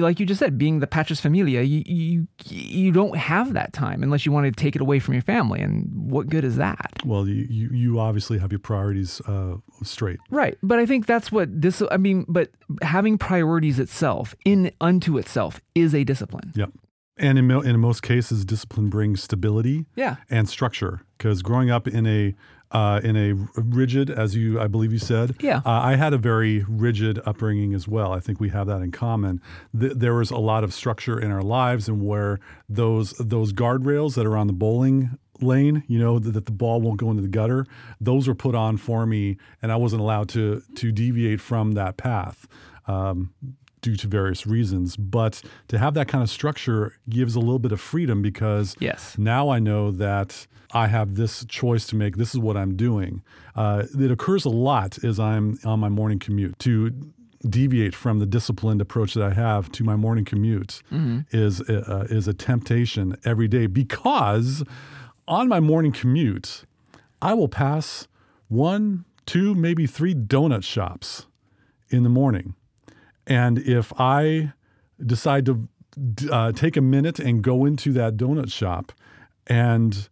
like 0.00 0.18
you 0.18 0.26
just 0.26 0.38
said, 0.38 0.56
being 0.56 0.80
the 0.80 0.86
paterfamilias, 0.86 1.68
you, 1.68 1.82
you 1.84 2.28
you 2.46 2.92
don't 2.92 3.16
have 3.16 3.52
that 3.52 3.72
time 3.72 4.02
unless 4.02 4.24
you 4.24 4.32
want 4.32 4.46
to 4.46 4.52
take 4.52 4.74
it 4.74 4.80
away 4.80 4.98
from 4.98 5.12
your 5.12 5.22
family. 5.22 5.60
And 5.60 5.90
what 5.92 6.28
good 6.28 6.44
is 6.44 6.56
that? 6.56 6.92
Well, 7.04 7.28
you 7.28 7.68
you 7.70 8.00
obviously 8.00 8.38
have 8.38 8.50
your 8.50 8.58
priorities 8.58 9.20
uh, 9.22 9.56
straight, 9.82 10.18
right? 10.30 10.56
But 10.62 10.78
I 10.78 10.86
think 10.86 11.06
that's 11.06 11.30
what 11.30 11.48
this. 11.60 11.82
I 11.90 11.98
mean, 11.98 12.24
but 12.28 12.50
having 12.80 13.18
priorities 13.18 13.78
itself 13.78 14.34
in 14.44 14.72
unto 14.80 15.18
itself 15.18 15.60
is 15.74 15.94
a 15.94 16.04
discipline. 16.04 16.52
Yep. 16.54 16.70
And 17.16 17.38
in, 17.38 17.50
in 17.50 17.78
most 17.78 18.02
cases, 18.02 18.44
discipline 18.44 18.88
brings 18.88 19.22
stability 19.22 19.86
yeah. 19.94 20.16
and 20.30 20.48
structure. 20.48 21.02
Because 21.18 21.42
growing 21.42 21.70
up 21.70 21.86
in 21.86 22.06
a 22.06 22.34
uh, 22.72 23.00
in 23.04 23.16
a 23.16 23.34
rigid, 23.60 24.08
as 24.08 24.34
you 24.34 24.58
I 24.58 24.66
believe 24.66 24.92
you 24.92 24.98
said, 24.98 25.36
yeah, 25.40 25.58
uh, 25.58 25.70
I 25.70 25.96
had 25.96 26.14
a 26.14 26.18
very 26.18 26.64
rigid 26.66 27.20
upbringing 27.26 27.74
as 27.74 27.86
well. 27.86 28.12
I 28.12 28.20
think 28.20 28.40
we 28.40 28.48
have 28.48 28.66
that 28.66 28.80
in 28.80 28.90
common. 28.90 29.42
Th- 29.78 29.92
there 29.94 30.14
was 30.14 30.30
a 30.30 30.38
lot 30.38 30.64
of 30.64 30.72
structure 30.72 31.20
in 31.20 31.30
our 31.30 31.42
lives, 31.42 31.86
and 31.86 32.02
where 32.02 32.40
those 32.68 33.12
those 33.18 33.52
guardrails 33.52 34.14
that 34.14 34.24
are 34.24 34.38
on 34.38 34.46
the 34.46 34.54
bowling 34.54 35.18
lane, 35.42 35.82
you 35.86 35.98
know, 35.98 36.18
that, 36.18 36.30
that 36.30 36.46
the 36.46 36.52
ball 36.52 36.80
won't 36.80 36.98
go 36.98 37.10
into 37.10 37.22
the 37.22 37.28
gutter, 37.28 37.66
those 38.00 38.26
were 38.26 38.34
put 38.34 38.54
on 38.54 38.76
for 38.76 39.04
me, 39.06 39.36
and 39.60 39.70
I 39.70 39.76
wasn't 39.76 40.00
allowed 40.00 40.30
to 40.30 40.62
to 40.76 40.92
deviate 40.92 41.40
from 41.40 41.72
that 41.72 41.98
path. 41.98 42.48
Um, 42.86 43.34
due 43.82 43.96
to 43.96 44.08
various 44.08 44.46
reasons. 44.46 44.96
But 44.96 45.42
to 45.68 45.78
have 45.78 45.94
that 45.94 46.08
kind 46.08 46.22
of 46.22 46.30
structure 46.30 46.94
gives 47.08 47.34
a 47.34 47.40
little 47.40 47.58
bit 47.58 47.72
of 47.72 47.80
freedom 47.80 48.22
because 48.22 48.74
yes. 48.78 49.16
now 49.18 49.50
I 49.50 49.58
know 49.58 49.90
that 49.90 50.46
I 50.72 50.86
have 50.86 51.16
this 51.16 51.44
choice 51.46 51.86
to 51.88 51.96
make. 51.96 52.16
This 52.16 52.34
is 52.34 52.40
what 52.40 52.56
I'm 52.56 52.76
doing. 52.76 53.22
Uh, 53.54 53.84
it 53.98 54.10
occurs 54.10 54.44
a 54.44 54.50
lot 54.50 55.02
as 55.04 55.20
I'm 55.20 55.58
on 55.64 55.80
my 55.80 55.90
morning 55.90 56.18
commute 56.18 56.58
to 56.60 56.92
deviate 57.48 57.94
from 57.94 58.20
the 58.20 58.26
disciplined 58.26 58.80
approach 58.80 59.14
that 59.14 59.22
I 59.24 59.34
have 59.34 59.70
to 59.72 59.84
my 59.84 59.96
morning 59.96 60.24
commute 60.24 60.80
mm-hmm. 60.92 61.20
is 61.32 61.60
uh, 61.62 62.06
is 62.08 62.28
a 62.28 62.32
temptation 62.32 63.16
every 63.24 63.48
day 63.48 63.66
because 63.66 64.62
on 65.26 65.48
my 65.48 65.58
morning 65.58 65.90
commute 65.92 66.64
I 67.20 67.34
will 67.34 67.48
pass 67.48 68.06
one, 68.48 69.04
two, 69.26 69.54
maybe 69.54 69.86
three 69.86 70.14
donut 70.14 70.64
shops 70.64 71.26
in 71.88 72.02
the 72.02 72.08
morning. 72.08 72.54
And 73.26 73.58
if 73.58 73.92
I 73.98 74.52
decide 75.04 75.46
to 75.46 75.68
uh, 76.30 76.52
take 76.52 76.76
a 76.76 76.80
minute 76.80 77.18
and 77.18 77.42
go 77.42 77.64
into 77.64 77.92
that 77.92 78.16
donut 78.16 78.50
shop 78.52 78.92
and 79.46 80.08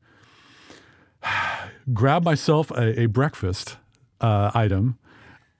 grab 1.92 2.24
myself 2.24 2.70
a, 2.72 3.00
a 3.00 3.06
breakfast 3.06 3.76
uh, 4.20 4.50
item, 4.54 4.98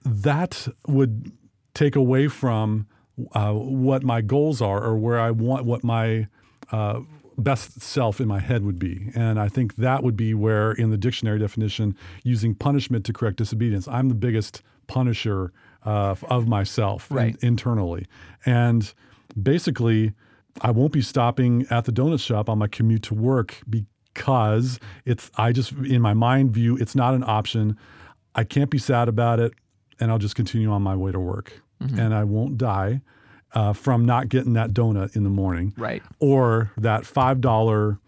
that 0.04 0.68
would 0.86 1.32
take 1.74 1.96
away 1.96 2.28
from 2.28 2.86
uh, 3.32 3.52
what 3.52 4.02
my 4.02 4.20
goals 4.20 4.62
are 4.62 4.82
or 4.82 4.96
where 4.96 5.20
I 5.20 5.30
want 5.30 5.66
what 5.66 5.84
my 5.84 6.26
uh, 6.72 7.00
best 7.36 7.80
self 7.82 8.20
in 8.20 8.28
my 8.28 8.38
head 8.38 8.64
would 8.64 8.78
be. 8.78 9.10
And 9.14 9.38
I 9.38 9.48
think 9.48 9.76
that 9.76 10.02
would 10.02 10.16
be 10.16 10.34
where, 10.34 10.72
in 10.72 10.90
the 10.90 10.96
dictionary 10.96 11.38
definition, 11.38 11.96
using 12.22 12.54
punishment 12.54 13.04
to 13.06 13.12
correct 13.12 13.38
disobedience, 13.38 13.88
I'm 13.88 14.08
the 14.08 14.14
biggest 14.14 14.62
punisher 14.86 15.52
uh, 15.84 16.14
of 16.28 16.48
myself 16.48 17.06
right. 17.10 17.36
in, 17.40 17.48
internally. 17.48 18.06
And 18.44 18.92
basically, 19.40 20.12
I 20.60 20.70
won't 20.70 20.92
be 20.92 21.02
stopping 21.02 21.66
at 21.70 21.84
the 21.84 21.92
donut 21.92 22.20
shop 22.20 22.48
on 22.48 22.58
my 22.58 22.66
commute 22.66 23.02
to 23.04 23.14
work 23.14 23.60
because 23.68 24.80
it's, 25.04 25.30
I 25.36 25.52
just, 25.52 25.72
in 25.72 26.02
my 26.02 26.14
mind 26.14 26.52
view, 26.52 26.76
it's 26.76 26.94
not 26.94 27.14
an 27.14 27.24
option. 27.26 27.76
I 28.34 28.44
can't 28.44 28.70
be 28.70 28.78
sad 28.78 29.08
about 29.08 29.40
it. 29.40 29.52
And 29.98 30.10
I'll 30.10 30.18
just 30.18 30.34
continue 30.34 30.70
on 30.70 30.82
my 30.82 30.96
way 30.96 31.12
to 31.12 31.20
work. 31.20 31.62
Mm-hmm. 31.82 31.98
And 31.98 32.14
I 32.14 32.24
won't 32.24 32.56
die 32.56 33.02
uh, 33.52 33.72
from 33.72 34.04
not 34.04 34.28
getting 34.28 34.54
that 34.54 34.70
donut 34.70 35.14
in 35.14 35.24
the 35.24 35.30
morning. 35.30 35.74
Right. 35.76 36.02
Or 36.18 36.72
that 36.78 37.02
$5, 37.02 37.98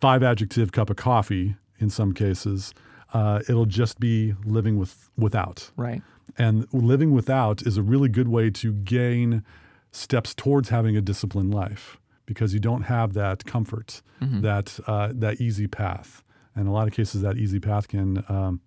five 0.00 0.22
adjective 0.22 0.72
cup 0.72 0.90
of 0.90 0.96
coffee 0.96 1.56
in 1.78 1.90
some 1.90 2.12
cases. 2.12 2.72
Uh, 3.12 3.40
it'll 3.48 3.66
just 3.66 4.00
be 4.00 4.34
living 4.44 4.78
with 4.78 5.10
without. 5.16 5.70
Right. 5.76 6.02
And 6.38 6.66
living 6.72 7.12
without 7.12 7.62
is 7.62 7.76
a 7.76 7.82
really 7.82 8.08
good 8.08 8.28
way 8.28 8.50
to 8.50 8.72
gain 8.72 9.44
steps 9.90 10.34
towards 10.34 10.70
having 10.70 10.96
a 10.96 11.00
disciplined 11.00 11.52
life 11.52 11.98
because 12.26 12.54
you 12.54 12.60
don't 12.60 12.82
have 12.82 13.12
that 13.14 13.44
comfort, 13.44 14.00
mm-hmm. 14.20 14.40
that 14.40 14.80
uh, 14.86 15.10
that 15.14 15.40
easy 15.40 15.66
path. 15.66 16.22
And 16.54 16.68
a 16.68 16.70
lot 16.70 16.86
of 16.86 16.94
cases, 16.94 17.22
that 17.22 17.36
easy 17.36 17.58
path 17.58 17.88
can 17.88 18.24
um, 18.28 18.60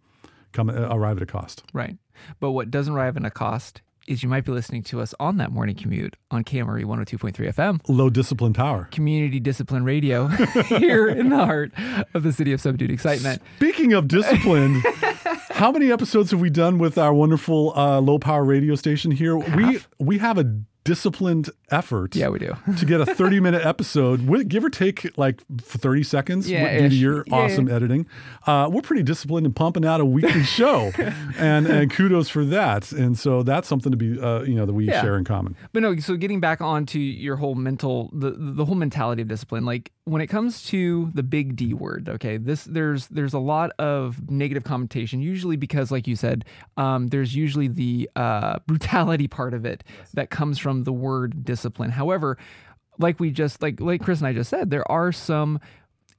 come 0.52 0.70
uh, 0.70 0.88
arrive 0.90 1.18
at 1.18 1.24
a 1.24 1.26
cost. 1.26 1.64
Right. 1.74 1.98
But 2.40 2.52
what 2.52 2.72
doesn't 2.72 2.94
arrive 2.94 3.18
at 3.18 3.26
a 3.26 3.30
cost 3.32 3.82
is 4.08 4.22
you 4.22 4.30
might 4.30 4.46
be 4.46 4.52
listening 4.52 4.84
to 4.84 5.02
us 5.02 5.14
on 5.20 5.38
that 5.38 5.52
morning 5.52 5.76
commute 5.76 6.16
on 6.30 6.44
KMRE 6.44 6.84
102.3 6.84 7.34
FM, 7.54 7.80
Low 7.88 8.10
discipline 8.10 8.54
power. 8.54 8.88
community 8.92 9.40
discipline 9.40 9.84
radio, 9.84 10.28
here 10.68 11.08
in 11.08 11.30
the 11.30 11.44
heart 11.44 11.72
of 12.14 12.24
the 12.24 12.32
city 12.32 12.54
of 12.54 12.62
subdued 12.62 12.92
excitement. 12.92 13.42
Speaking 13.58 13.94
of 13.94 14.08
discipline, 14.08 14.84
how 15.56 15.72
many 15.72 15.90
episodes 15.90 16.32
have 16.32 16.42
we 16.42 16.50
done 16.50 16.78
with 16.80 16.98
our 16.98 17.14
wonderful 17.14 17.72
uh, 17.78 18.02
low 18.02 18.20
power 18.20 18.44
radio 18.44 18.76
station 18.76 19.12
here? 19.12 19.38
We 19.38 19.80
we 19.98 20.18
have 20.18 20.38
a 20.38 20.44
disciplined 20.86 21.50
effort. 21.72 22.16
Yeah, 22.16 22.30
we 22.30 22.40
do. 22.40 22.56
to 22.78 22.86
get 22.86 23.02
a 23.02 23.06
30 23.06 23.42
minute 23.42 23.66
episode, 23.66 24.22
wi- 24.22 24.44
give 24.44 24.64
or 24.64 24.70
take 24.70 25.18
like 25.18 25.42
30 25.58 26.04
seconds 26.04 26.50
Yeah, 26.50 26.78
due 26.80 26.90
to 26.90 26.96
your 26.96 27.24
Yeah, 27.28 27.36
awesome 27.36 27.68
editing. 27.70 28.06
Uh, 28.48 28.70
we're 28.72 28.82
pretty 28.84 29.04
disciplined 29.04 29.46
in 29.46 29.52
pumping 29.54 29.84
out 29.84 30.00
a 30.00 30.06
weekly 30.06 30.44
show, 30.60 30.92
and 31.38 31.68
and 31.68 31.92
kudos 31.92 32.30
for 32.30 32.46
that. 32.46 32.92
And 32.94 33.18
so 33.18 33.44
that's 33.44 33.68
something 33.68 33.92
to 33.92 33.98
be 33.98 34.18
uh, 34.20 34.44
you 34.44 34.56
know 34.56 34.66
that 34.66 34.74
we 34.74 34.86
Yeah. 34.88 35.02
share 35.02 35.18
in 35.18 35.26
common. 35.26 35.56
But 35.74 35.82
no, 35.82 35.98
so 35.98 36.16
getting 36.16 36.40
back 36.40 36.62
onto 36.62 37.00
your 37.00 37.36
whole 37.36 37.56
mental, 37.56 38.10
the 38.14 38.32
the 38.38 38.64
whole 38.66 38.76
mentality 38.76 39.24
of 39.24 39.28
discipline, 39.28 39.66
like 39.66 39.92
when 40.06 40.22
it 40.22 40.28
comes 40.28 40.64
to 40.66 41.10
the 41.16 41.24
big 41.24 41.56
D 41.56 41.74
word, 41.74 42.08
okay, 42.08 42.38
this 42.38 42.64
there's 42.66 43.08
there's 43.08 43.34
a 43.34 43.40
lot 43.40 43.72
of 43.80 44.30
negative 44.30 44.64
connotation, 44.64 45.20
usually 45.20 45.56
because, 45.58 45.90
like 45.92 46.06
you 46.08 46.16
said, 46.16 46.46
um, 46.78 47.08
there's 47.08 47.36
usually 47.36 47.68
the 47.68 48.08
uh, 48.16 48.60
brutality 48.68 49.28
part 49.28 49.56
of 49.56 49.66
it 49.66 49.84
that 50.14 50.30
comes 50.30 50.60
from 50.60 50.75
the 50.84 50.94
word 50.94 51.44
discipline. 51.46 51.92
However, 51.92 52.38
like 53.00 53.20
we 53.20 53.32
just 53.32 53.62
like 53.62 53.80
like 53.80 54.02
Chris 54.02 54.20
and 54.20 54.28
I 54.28 54.34
just 54.34 54.50
said, 54.50 54.70
there 54.70 54.90
are 54.92 55.12
some 55.12 55.60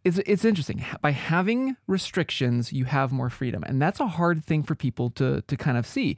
it's 0.05 0.19
it's 0.19 0.45
interesting 0.45 0.85
by 1.03 1.11
having 1.11 1.77
restrictions 1.87 2.73
you 2.73 2.85
have 2.85 3.11
more 3.13 3.29
freedom 3.31 3.65
and 3.65 3.83
that's 3.83 3.99
a 3.99 4.07
hard 4.07 4.45
thing 4.45 4.63
for 4.63 4.75
people 4.77 5.11
to 5.11 5.41
to 5.49 5.57
kind 5.57 5.77
of 5.77 5.85
see 5.87 6.17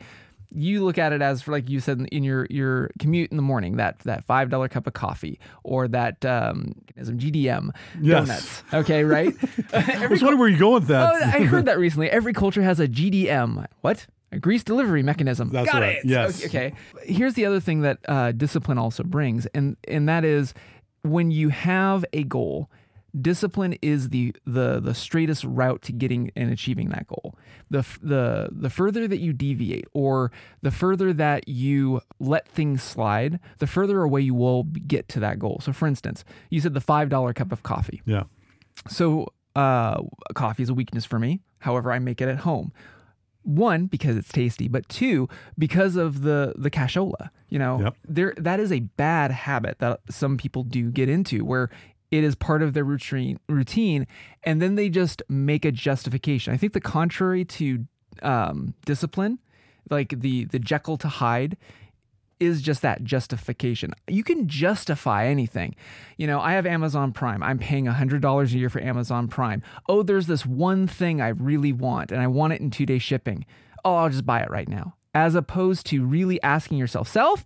you 0.50 0.82
look 0.84 0.98
at 0.98 1.12
it 1.12 1.20
as 1.22 1.40
for 1.42 1.52
like 1.52 1.68
you 1.70 1.80
said 1.80 2.06
in 2.12 2.22
your 2.22 2.46
your 2.50 2.90
commute 2.98 3.30
in 3.30 3.36
the 3.38 3.42
morning 3.42 3.76
that 3.76 3.98
that 4.00 4.24
five 4.24 4.50
dollar 4.50 4.68
cup 4.68 4.86
of 4.86 4.92
coffee 4.92 5.38
or 5.62 5.88
that 5.88 6.22
um 6.26 6.74
some 7.02 7.18
GDM 7.18 7.70
Yes. 8.00 8.26
donuts 8.26 8.62
okay 8.74 9.04
right 9.04 9.34
I 9.72 10.06
was 10.10 10.22
wondering 10.22 10.38
where 10.38 10.48
you 10.48 10.58
going 10.58 10.74
with 10.74 10.88
that. 10.88 11.14
Oh, 11.14 11.24
I 11.24 11.44
heard 11.44 11.64
that 11.70 11.78
recently. 11.78 12.10
Every 12.10 12.32
culture 12.34 12.62
has 12.62 12.80
a 12.80 12.88
GDM. 12.88 13.64
What? 13.80 14.06
A 14.32 14.38
grease 14.38 14.62
delivery 14.62 15.02
mechanism. 15.02 15.50
That's 15.50 15.70
Got 15.70 15.82
right. 15.82 15.96
it. 15.96 16.04
Yes. 16.04 16.44
Okay. 16.44 16.72
Here's 17.04 17.34
the 17.34 17.46
other 17.46 17.60
thing 17.60 17.80
that 17.80 17.98
uh, 18.06 18.32
discipline 18.32 18.76
also 18.78 19.02
brings, 19.02 19.46
and 19.46 19.76
and 19.86 20.08
that 20.08 20.24
is 20.24 20.52
when 21.02 21.30
you 21.30 21.48
have 21.48 22.04
a 22.12 22.24
goal. 22.24 22.70
Discipline 23.18 23.74
is 23.80 24.10
the 24.10 24.34
the 24.44 24.80
the 24.80 24.92
straightest 24.94 25.42
route 25.44 25.80
to 25.82 25.92
getting 25.92 26.30
and 26.36 26.52
achieving 26.52 26.90
that 26.90 27.06
goal. 27.06 27.34
The 27.70 27.82
the 28.02 28.50
the 28.52 28.68
further 28.68 29.08
that 29.08 29.18
you 29.20 29.32
deviate, 29.32 29.86
or 29.94 30.30
the 30.60 30.70
further 30.70 31.14
that 31.14 31.48
you 31.48 32.02
let 32.20 32.46
things 32.46 32.82
slide, 32.82 33.40
the 33.60 33.66
further 33.66 34.02
away 34.02 34.20
you 34.20 34.34
will 34.34 34.64
get 34.64 35.08
to 35.08 35.20
that 35.20 35.38
goal. 35.38 35.58
So, 35.62 35.72
for 35.72 35.88
instance, 35.88 36.22
you 36.50 36.60
said 36.60 36.74
the 36.74 36.82
five 36.82 37.08
dollar 37.08 37.32
cup 37.32 37.50
of 37.50 37.62
coffee. 37.62 38.02
yeah. 38.04 38.24
So, 38.90 39.32
uh, 39.56 40.02
coffee 40.34 40.62
is 40.62 40.68
a 40.68 40.74
weakness 40.74 41.06
for 41.06 41.18
me. 41.18 41.40
However, 41.60 41.90
I 41.90 41.98
make 41.98 42.20
it 42.20 42.28
at 42.28 42.38
home. 42.40 42.72
One, 43.48 43.86
because 43.86 44.16
it's 44.16 44.30
tasty, 44.30 44.68
but 44.68 44.86
two, 44.90 45.26
because 45.58 45.96
of 45.96 46.20
the 46.22 46.52
the 46.56 46.70
cashola. 46.70 47.30
You 47.48 47.58
know, 47.58 47.80
Yep. 47.80 47.96
there 48.06 48.34
that 48.36 48.60
is 48.60 48.70
a 48.70 48.80
bad 48.80 49.30
habit 49.30 49.78
that 49.78 50.00
some 50.10 50.36
people 50.36 50.64
do 50.64 50.90
get 50.90 51.08
into, 51.08 51.44
where 51.46 51.70
it 52.10 52.24
is 52.24 52.34
part 52.34 52.62
of 52.62 52.74
their 52.74 52.84
routine 52.84 53.40
routine, 53.48 54.06
and 54.44 54.60
then 54.60 54.74
they 54.74 54.90
just 54.90 55.22
make 55.30 55.64
a 55.64 55.72
justification. 55.72 56.52
I 56.52 56.58
think 56.58 56.74
the 56.74 56.80
contrary 56.80 57.44
to 57.46 57.86
um, 58.22 58.74
discipline, 58.84 59.38
like 59.88 60.20
the 60.20 60.44
the 60.44 60.58
Jekyll 60.58 60.98
to 60.98 61.08
Hyde, 61.08 61.56
is 62.40 62.62
just 62.62 62.82
that 62.82 63.02
justification. 63.04 63.92
You 64.06 64.22
can 64.24 64.48
justify 64.48 65.26
anything. 65.26 65.74
You 66.16 66.26
know, 66.26 66.40
I 66.40 66.52
have 66.52 66.66
Amazon 66.66 67.12
Prime. 67.12 67.42
I'm 67.42 67.58
paying 67.58 67.86
$100 67.86 68.44
a 68.54 68.58
year 68.58 68.68
for 68.68 68.80
Amazon 68.80 69.28
Prime. 69.28 69.62
Oh, 69.88 70.02
there's 70.02 70.26
this 70.26 70.46
one 70.46 70.86
thing 70.86 71.20
I 71.20 71.28
really 71.28 71.72
want 71.72 72.12
and 72.12 72.20
I 72.20 72.26
want 72.26 72.52
it 72.52 72.60
in 72.60 72.70
two 72.70 72.86
day 72.86 72.98
shipping. 72.98 73.44
Oh, 73.84 73.94
I'll 73.96 74.08
just 74.10 74.26
buy 74.26 74.40
it 74.40 74.50
right 74.50 74.68
now. 74.68 74.94
As 75.14 75.34
opposed 75.34 75.86
to 75.86 76.04
really 76.04 76.40
asking 76.42 76.78
yourself, 76.78 77.08
self, 77.08 77.44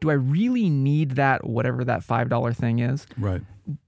do 0.00 0.10
I 0.10 0.14
really 0.14 0.68
need 0.68 1.12
that, 1.12 1.46
whatever 1.46 1.84
that 1.84 2.00
$5 2.02 2.56
thing 2.56 2.80
is? 2.80 3.06
Right. 3.16 3.40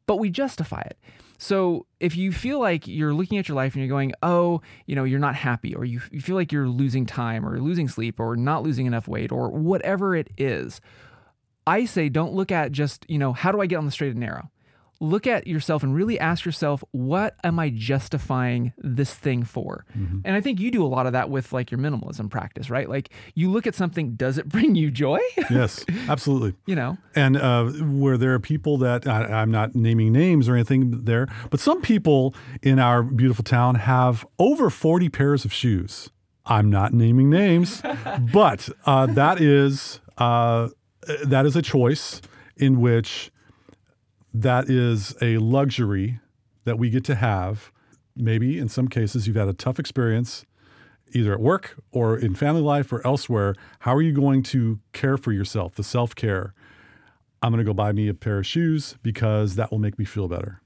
but 0.06 0.16
we 0.16 0.30
justify 0.30 0.80
it. 0.82 0.96
So 1.38 1.86
if 2.00 2.16
you 2.16 2.32
feel 2.32 2.60
like 2.60 2.86
you're 2.86 3.14
looking 3.14 3.38
at 3.38 3.48
your 3.48 3.56
life 3.56 3.74
and 3.74 3.82
you're 3.82 3.94
going, 3.94 4.12
oh, 4.22 4.62
you 4.86 4.94
know, 4.94 5.04
you're 5.04 5.18
not 5.18 5.34
happy, 5.34 5.74
or 5.74 5.84
you, 5.84 6.00
you 6.10 6.20
feel 6.20 6.36
like 6.36 6.52
you're 6.52 6.68
losing 6.68 7.06
time, 7.06 7.46
or 7.46 7.60
losing 7.60 7.88
sleep, 7.88 8.18
or 8.20 8.36
not 8.36 8.62
losing 8.62 8.86
enough 8.86 9.08
weight, 9.08 9.32
or 9.32 9.50
whatever 9.50 10.14
it 10.14 10.30
is, 10.38 10.80
I 11.66 11.84
say 11.84 12.08
don't 12.08 12.32
look 12.32 12.52
at 12.52 12.72
just, 12.72 13.04
you 13.08 13.18
know, 13.18 13.32
how 13.32 13.52
do 13.52 13.60
I 13.60 13.66
get 13.66 13.76
on 13.76 13.84
the 13.86 13.90
straight 13.90 14.12
and 14.12 14.20
narrow? 14.20 14.50
Look 15.00 15.26
at 15.26 15.46
yourself 15.46 15.82
and 15.82 15.94
really 15.94 16.18
ask 16.18 16.44
yourself, 16.44 16.82
what 16.92 17.36
am 17.44 17.58
I 17.58 17.70
justifying 17.70 18.72
this 18.78 19.14
thing 19.14 19.42
for? 19.44 19.84
And 20.24 20.34
I 20.36 20.40
think 20.40 20.58
you 20.60 20.70
do 20.70 20.84
a 20.84 20.88
lot 20.88 21.06
of 21.06 21.12
that 21.12 21.28
with 21.30 21.52
like 21.52 21.70
your 21.70 21.78
minimalism 21.78 22.30
practice, 22.30 22.70
right? 22.70 22.88
Like 22.88 23.10
you 23.34 23.50
look 23.50 23.66
at 23.66 23.74
something, 23.74 24.14
does 24.14 24.38
it 24.38 24.48
bring 24.48 24.74
you 24.74 24.90
joy? 24.90 25.20
Yes. 25.50 25.84
Absolutely. 26.08 26.54
you 26.66 26.74
know, 26.74 26.98
And 27.14 27.36
uh, 27.36 27.64
where 27.66 28.18
there 28.18 28.34
are 28.34 28.40
people 28.40 28.78
that 28.78 29.06
I, 29.06 29.24
I'm 29.24 29.50
not 29.50 29.74
naming 29.74 30.12
names 30.12 30.48
or 30.48 30.54
anything 30.54 31.04
there, 31.04 31.28
but 31.50 31.60
some 31.60 31.80
people 31.82 32.34
in 32.62 32.78
our 32.78 33.02
beautiful 33.02 33.44
town 33.44 33.76
have 33.76 34.26
over 34.38 34.70
40 34.70 35.08
pairs 35.08 35.44
of 35.44 35.52
shoes. 35.52 36.10
I'm 36.46 36.68
not 36.70 36.92
naming 36.92 37.30
names, 37.30 37.82
but 38.32 38.68
uh, 38.86 39.06
that 39.06 39.40
is 39.40 40.00
uh, 40.18 40.68
that 41.24 41.46
is 41.46 41.54
a 41.56 41.62
choice 41.62 42.20
in 42.56 42.80
which 42.80 43.30
that 44.42 44.68
is 44.68 45.16
a 45.22 45.38
luxury 45.38 46.20
that 46.64 46.78
we 46.78 46.90
get 46.90 47.04
to 47.04 47.14
have. 47.14 47.70
Maybe 48.14 48.58
in 48.58 48.68
some 48.68 48.88
cases 48.88 49.26
you've 49.26 49.36
had 49.36 49.48
a 49.48 49.52
tough 49.52 49.78
experience 49.78 50.44
either 51.12 51.32
at 51.32 51.40
work 51.40 51.76
or 51.92 52.18
in 52.18 52.34
family 52.34 52.60
life 52.60 52.92
or 52.92 53.06
elsewhere. 53.06 53.54
How 53.80 53.94
are 53.94 54.02
you 54.02 54.12
going 54.12 54.42
to 54.44 54.80
care 54.92 55.16
for 55.16 55.32
yourself, 55.32 55.74
the 55.74 55.84
self 55.84 56.14
care? 56.14 56.52
I'm 57.42 57.52
going 57.52 57.64
to 57.64 57.68
go 57.68 57.74
buy 57.74 57.92
me 57.92 58.08
a 58.08 58.14
pair 58.14 58.38
of 58.38 58.46
shoes 58.46 58.96
because 59.02 59.54
that 59.56 59.70
will 59.70 59.78
make 59.78 59.98
me 59.98 60.04
feel 60.04 60.28
better. 60.28 60.60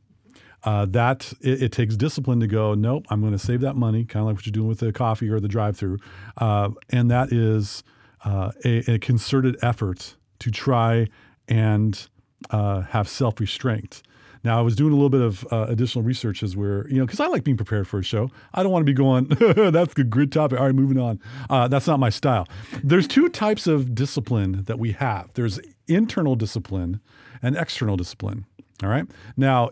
Uh, 0.63 0.87
that 0.87 1.33
it, 1.41 1.63
it 1.63 1.73
takes 1.73 1.97
discipline 1.97 2.41
to 2.41 2.47
go. 2.47 2.75
Nope, 2.75 3.07
I'm 3.11 3.21
going 3.21 3.33
to 3.33 3.39
save 3.39 3.61
that 3.63 3.77
money, 3.77 4.05
kind 4.05 4.23
of 4.23 4.27
like 4.27 4.37
what 4.37 4.47
you're 4.47 4.53
doing 4.53 4.69
with 4.69 4.81
the 4.81 4.93
coffee 4.93 5.29
or 5.29 5.41
the 5.41 5.49
drive-through, 5.49 5.99
uh, 6.37 6.71
and 6.91 7.11
that 7.11 7.33
is 7.33 7.83
uh, 8.25 8.53
a, 8.65 8.95
a 8.95 8.99
concerted 8.99 9.57
effort 9.63 10.17
to 10.41 10.51
try 10.51 11.07
and 11.49 12.09
uh, 12.51 12.83
have 12.83 13.09
self-restraint. 13.09 14.03
Now, 14.43 14.59
I 14.59 14.63
was 14.63 14.75
doing 14.75 14.93
a 14.93 14.97
little 14.97 15.11
bit 15.11 15.21
of 15.21 15.47
uh, 15.53 15.67
additional 15.69 16.03
research 16.03 16.43
as 16.43 16.57
we're, 16.57 16.89
you 16.89 16.97
know, 16.97 17.05
because 17.05 17.21
I 17.21 17.27
like 17.27 17.45
being 17.45 17.59
prepared 17.59 17.87
for 17.87 17.99
a 17.99 18.03
show. 18.03 18.31
I 18.55 18.63
don't 18.63 18.73
want 18.73 18.87
to 18.87 18.91
be 18.91 18.95
going, 18.95 19.27
that's 19.71 19.93
a 19.99 20.05
good 20.05 20.33
topic. 20.33 20.59
All 20.59 20.65
right, 20.65 20.75
moving 20.75 20.99
on. 20.99 21.21
Uh, 21.51 21.69
that's 21.69 21.87
not 21.87 22.01
my 22.01 22.09
style. 22.09 22.49
There's 22.83 23.07
two 23.07 23.29
types 23.29 23.67
of 23.67 23.95
discipline 23.95 24.65
that 24.65 24.79
we 24.79 24.93
have 24.93 25.31
there's 25.35 25.61
internal 25.89 26.37
discipline 26.37 27.01
and 27.43 27.57
external 27.57 27.97
discipline. 27.97 28.47
All 28.83 28.89
right. 28.89 29.07
Now, 29.37 29.71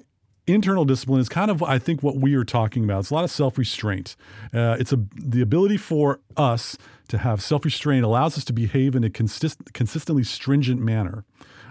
internal 0.53 0.85
discipline 0.85 1.21
is 1.21 1.29
kind 1.29 1.51
of, 1.51 1.63
I 1.63 1.79
think, 1.79 2.03
what 2.03 2.17
we 2.17 2.35
are 2.35 2.45
talking 2.45 2.85
about. 2.85 3.01
It's 3.01 3.11
a 3.11 3.15
lot 3.15 3.25
of 3.25 3.31
self 3.31 3.59
restraint. 3.59 4.17
Uh, 4.53 4.77
it's 4.79 4.93
a, 4.93 5.01
the 5.15 5.41
ability 5.41 5.77
for 5.77 6.21
us 6.37 6.77
to 7.09 7.19
have 7.19 7.43
self 7.43 7.65
restraint 7.65 8.05
allows 8.05 8.37
us 8.37 8.45
to 8.45 8.53
behave 8.53 8.95
in 8.95 9.05
a 9.05 9.11
consist, 9.11 9.73
consistently 9.73 10.25
stringent 10.25 10.81
manner 10.81 11.25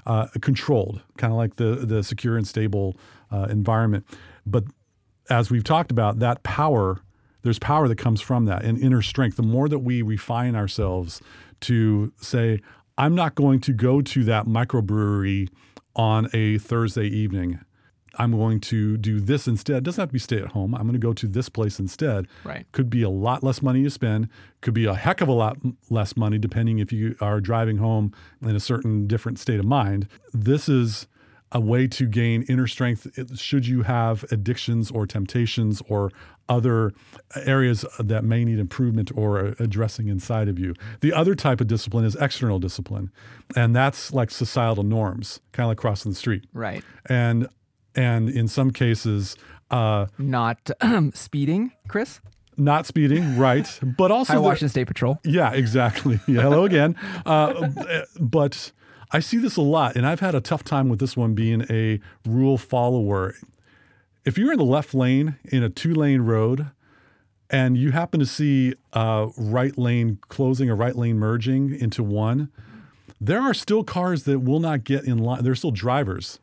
uh, 0.05 0.27
controlled, 0.41 1.01
kind 1.17 1.31
of 1.31 1.38
like 1.38 1.55
the 1.55 1.86
the 1.86 2.03
secure 2.03 2.38
and 2.38 2.48
stable 2.48 2.96
uh, 3.31 3.48
environment. 3.50 4.05
But 4.46 4.65
as 5.29 5.51
we've 5.51 5.63
talked 5.63 5.91
about, 5.91 6.19
that 6.19 6.43
power, 6.43 7.01
there's 7.43 7.60
power 7.60 7.88
that 7.88 7.98
comes 7.98 8.22
from 8.22 8.46
that 8.46 8.63
and 8.63 8.77
inner 8.79 9.01
strength. 9.01 9.38
The 9.38 9.43
more 9.43 9.67
that 9.69 9.79
we 9.79 10.01
refine 10.01 10.55
ourselves 10.55 11.22
to 11.62 12.13
say, 12.22 12.62
I'm 12.98 13.15
not 13.15 13.36
going 13.36 13.60
to 13.62 13.74
go 13.74 14.01
to 14.01 14.24
that 14.24 14.46
microbrewery 14.46 15.50
on 15.96 16.29
a 16.34 16.57
Thursday 16.57 17.07
evening. 17.07 17.60
I'm 18.17 18.31
going 18.31 18.59
to 18.62 18.97
do 18.97 19.19
this 19.19 19.47
instead. 19.47 19.77
It 19.77 19.83
doesn't 19.83 20.01
have 20.01 20.09
to 20.09 20.13
be 20.13 20.19
stay 20.19 20.38
at 20.38 20.50
home. 20.50 20.74
I'm 20.75 20.81
going 20.83 20.93
to 20.93 21.00
go 21.00 21.13
to 21.13 21.27
this 21.27 21.50
place 21.50 21.79
instead. 21.79 22.27
Right. 22.43 22.65
Could 22.71 22.89
be 22.89 23.03
a 23.03 23.09
lot 23.09 23.43
less 23.43 23.62
money 23.62 23.83
to 23.83 23.89
spend. 23.89 24.29
Could 24.62 24.74
be 24.74 24.86
a 24.86 24.93
heck 24.95 25.21
of 25.21 25.27
a 25.27 25.33
lot 25.33 25.57
less 25.89 26.17
money 26.17 26.38
depending 26.38 26.79
if 26.79 26.91
you 26.91 27.15
are 27.21 27.39
driving 27.39 27.77
home 27.77 28.13
in 28.41 28.55
a 28.55 28.59
certain 28.59 29.07
different 29.07 29.39
state 29.39 29.59
of 29.59 29.65
mind. 29.65 30.07
This 30.33 30.67
is 30.67 31.07
a 31.51 31.59
way 31.59 31.88
to 31.88 32.05
gain 32.07 32.43
inner 32.43 32.67
strength 32.67 33.07
eh, 33.17 33.24
should 33.36 33.65
you 33.65 33.83
have 33.83 34.25
addictions 34.31 34.91
or 34.91 35.07
temptations 35.07 35.81
or 35.88 36.12
other 36.50 36.91
eh, 37.36 37.41
areas 37.45 37.86
eh, 37.86 38.03
that 38.03 38.24
may 38.24 38.43
need 38.43 38.59
improvement 38.59 39.12
or 39.15 39.55
addressing 39.59 40.07
inside 40.07 40.50
of 40.50 40.59
you. 40.59 40.74
The 41.01 41.13
other 41.13 41.36
type 41.36 41.62
of 41.62 41.67
discipline 41.67 42.05
is 42.05 42.15
external 42.15 42.59
discipline, 42.59 43.12
and 43.55 43.75
that's 43.75 44.12
like 44.13 44.29
societal 44.31 44.83
norms, 44.83 45.39
kind 45.53 45.65
of 45.65 45.69
like 45.69 45.77
crossing 45.77 46.12
the 46.12 46.17
street. 46.17 46.45
right? 46.53 46.83
And 47.05 47.47
and 47.98 48.30
in 48.30 48.48
some 48.48 48.72
cases, 48.72 49.36
uh, 49.72 50.06
Not 50.18 50.70
speeding, 51.13 51.74
Chris. 51.89 52.22
not 52.56 52.86
speeding, 52.86 53.38
right? 53.38 53.68
But 53.84 54.12
also, 54.12 54.34
Hi, 54.34 54.39
Washington 54.39 54.70
State 54.70 54.88
Patrol. 54.88 55.20
yeah, 55.25 55.51
exactly. 55.51 56.20
Yeah, 56.27 56.44
hello 56.44 56.63
again. 56.63 56.96
Uh, 57.25 57.68
but 58.20 58.72
I 59.12 59.20
see 59.20 59.38
this 59.38 59.58
a 59.58 59.62
lot, 59.62 59.96
and 59.98 60.06
I've 60.08 60.20
had 60.22 60.36
a 60.36 60.42
tough 60.42 60.63
time 60.63 60.88
with 60.89 61.00
this 61.00 61.18
one 61.18 61.34
being 61.34 61.66
a 61.70 62.00
rule 62.25 62.58
follower. 62.58 63.36
If 64.25 64.38
you're 64.38 64.51
in 64.54 64.58
the 64.60 64.66
left 64.66 64.94
lane 64.94 65.36
in 65.46 65.63
a 65.63 65.70
two 65.70 65.94
lane 65.94 66.22
road 66.22 66.68
and 67.50 67.77
you 67.77 67.92
happen 67.92 68.20
to 68.20 68.25
see 68.25 68.74
a 68.92 69.30
right 69.38 69.77
lane 69.77 70.20
closing 70.27 70.70
or 70.70 70.75
right 70.75 70.96
lane 70.98 71.18
merging 71.18 71.74
into 71.80 72.04
one, 72.04 72.50
there 73.22 73.42
are 73.42 73.54
still 73.54 73.84
cars 73.86 74.24
that 74.24 74.39
will 74.39 74.60
not 74.60 74.84
get 74.84 75.06
in 75.06 75.18
line. 75.18 75.44
There 75.44 75.54
are 75.54 75.56
still 75.56 75.72
drivers. 75.72 76.39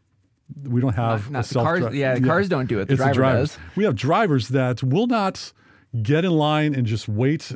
We 0.63 0.81
don't 0.81 0.95
have 0.95 1.31
Not 1.31 1.51
a 1.51 1.55
the 1.55 1.61
cars. 1.61 1.95
Yeah, 1.95 2.15
the 2.15 2.27
cars 2.27 2.49
don't 2.49 2.67
do 2.67 2.79
it. 2.81 2.89
The 2.89 2.97
driver 2.97 3.15
drivers. 3.15 3.51
does. 3.51 3.59
We 3.77 3.85
have 3.85 3.95
drivers 3.97 4.49
that 4.49 4.83
will 4.83 5.07
not 5.07 5.53
get 6.03 6.25
in 6.25 6.33
line 6.33 6.75
and 6.75 6.87
just 6.87 7.09
wait, 7.09 7.53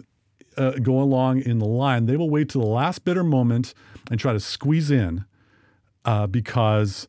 uh, 0.56 0.72
go 0.82 0.98
along 1.00 1.42
in 1.42 1.58
the 1.58 1.66
line. 1.66 2.06
They 2.06 2.16
will 2.16 2.30
wait 2.30 2.48
to 2.50 2.58
the 2.58 2.66
last 2.66 3.04
bitter 3.04 3.24
moment 3.24 3.74
and 4.10 4.18
try 4.18 4.32
to 4.32 4.40
squeeze 4.40 4.90
in 4.90 5.24
uh, 6.04 6.26
because 6.26 7.08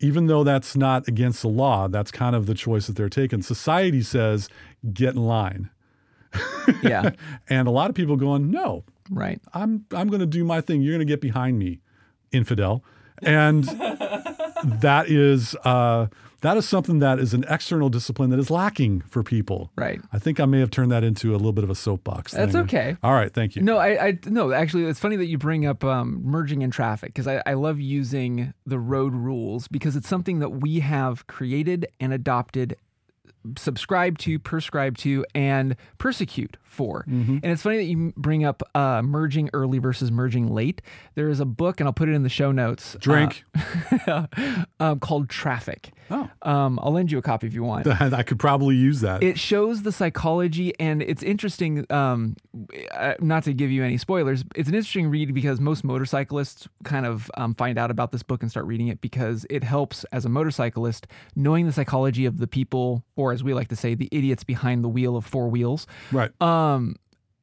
even 0.00 0.26
though 0.28 0.44
that's 0.44 0.74
not 0.76 1.06
against 1.06 1.42
the 1.42 1.48
law, 1.48 1.86
that's 1.88 2.10
kind 2.10 2.34
of 2.34 2.46
the 2.46 2.54
choice 2.54 2.86
that 2.86 2.96
they're 2.96 3.10
taking. 3.10 3.42
Society 3.42 4.02
says, 4.02 4.48
get 4.92 5.14
in 5.14 5.22
line. 5.24 5.70
Yeah, 6.82 7.10
And 7.48 7.66
a 7.66 7.70
lot 7.72 7.90
of 7.90 7.96
people 7.96 8.16
going, 8.16 8.50
no, 8.50 8.84
right. 9.10 9.40
I'm 9.52 9.84
I'm 9.92 10.06
going 10.08 10.20
to 10.20 10.26
do 10.26 10.44
my 10.44 10.60
thing. 10.60 10.82
You're 10.82 10.94
going 10.94 11.04
to 11.06 11.10
get 11.10 11.20
behind 11.20 11.58
me, 11.58 11.80
infidel. 12.30 12.84
And 13.22 13.64
that 14.64 15.08
is 15.08 15.54
uh, 15.64 16.06
that 16.40 16.56
is 16.56 16.68
something 16.68 17.00
that 17.00 17.18
is 17.18 17.34
an 17.34 17.44
external 17.48 17.88
discipline 17.88 18.30
that 18.30 18.38
is 18.38 18.50
lacking 18.50 19.02
for 19.02 19.22
people. 19.22 19.70
Right. 19.76 20.00
I 20.12 20.18
think 20.18 20.40
I 20.40 20.46
may 20.46 20.60
have 20.60 20.70
turned 20.70 20.90
that 20.90 21.04
into 21.04 21.32
a 21.32 21.36
little 21.36 21.52
bit 21.52 21.64
of 21.64 21.70
a 21.70 21.74
soapbox. 21.74 22.32
That's 22.32 22.52
thing. 22.52 22.62
okay. 22.62 22.96
All 23.02 23.12
right, 23.12 23.32
thank 23.32 23.56
you. 23.56 23.62
No, 23.62 23.76
I, 23.76 24.06
I 24.06 24.18
no. 24.26 24.52
Actually, 24.52 24.84
it's 24.84 25.00
funny 25.00 25.16
that 25.16 25.26
you 25.26 25.38
bring 25.38 25.66
up 25.66 25.84
um, 25.84 26.20
merging 26.24 26.62
in 26.62 26.70
traffic 26.70 27.10
because 27.10 27.26
I, 27.26 27.42
I 27.46 27.54
love 27.54 27.80
using 27.80 28.54
the 28.66 28.78
road 28.78 29.14
rules 29.14 29.68
because 29.68 29.96
it's 29.96 30.08
something 30.08 30.38
that 30.38 30.50
we 30.50 30.80
have 30.80 31.26
created 31.26 31.86
and 32.00 32.12
adopted, 32.12 32.76
subscribe 33.56 34.18
to, 34.18 34.38
prescribe 34.38 34.96
to, 34.98 35.24
and 35.34 35.76
persecute 35.98 36.56
for. 36.62 37.04
And 37.08 37.44
it's 37.44 37.62
funny 37.62 37.78
that 37.78 37.84
you 37.84 38.12
bring 38.16 38.44
up 38.44 38.62
uh, 38.74 39.02
merging 39.02 39.50
early 39.52 39.78
versus 39.78 40.10
merging 40.12 40.48
late. 40.48 40.82
There 41.14 41.28
is 41.28 41.40
a 41.40 41.44
book, 41.44 41.80
and 41.80 41.88
I'll 41.88 41.92
put 41.92 42.08
it 42.08 42.12
in 42.12 42.22
the 42.22 42.28
show 42.28 42.52
notes. 42.52 42.96
Drink. 43.00 43.44
uh, 44.06 44.26
um, 44.80 45.00
called 45.00 45.28
Traffic. 45.28 45.92
Oh. 46.10 46.28
Um, 46.42 46.78
I'll 46.82 46.92
lend 46.92 47.12
you 47.12 47.18
a 47.18 47.22
copy 47.22 47.46
if 47.46 47.54
you 47.54 47.62
want 47.62 47.86
I 48.00 48.22
could 48.22 48.38
probably 48.38 48.76
use 48.76 49.00
that. 49.00 49.22
it 49.22 49.38
shows 49.38 49.82
the 49.82 49.92
psychology 49.92 50.72
and 50.80 51.02
it's 51.02 51.22
interesting 51.22 51.86
um, 51.90 52.36
uh, 52.92 53.14
not 53.20 53.44
to 53.44 53.52
give 53.52 53.70
you 53.70 53.84
any 53.84 53.96
spoilers 53.96 54.44
it's 54.54 54.68
an 54.68 54.74
interesting 54.74 55.08
read 55.08 55.32
because 55.34 55.60
most 55.60 55.84
motorcyclists 55.84 56.68
kind 56.84 57.06
of 57.06 57.30
um, 57.34 57.54
find 57.54 57.78
out 57.78 57.90
about 57.90 58.12
this 58.12 58.22
book 58.22 58.42
and 58.42 58.50
start 58.50 58.66
reading 58.66 58.88
it 58.88 59.00
because 59.00 59.46
it 59.50 59.62
helps 59.62 60.04
as 60.12 60.24
a 60.24 60.28
motorcyclist 60.28 61.06
knowing 61.36 61.66
the 61.66 61.72
psychology 61.72 62.26
of 62.26 62.38
the 62.38 62.46
people 62.46 63.04
or 63.16 63.32
as 63.32 63.44
we 63.44 63.54
like 63.54 63.68
to 63.68 63.76
say 63.76 63.94
the 63.94 64.08
idiots 64.10 64.44
behind 64.44 64.82
the 64.82 64.88
wheel 64.88 65.16
of 65.16 65.24
four 65.24 65.48
wheels 65.48 65.86
right. 66.12 66.30
um, 66.42 66.96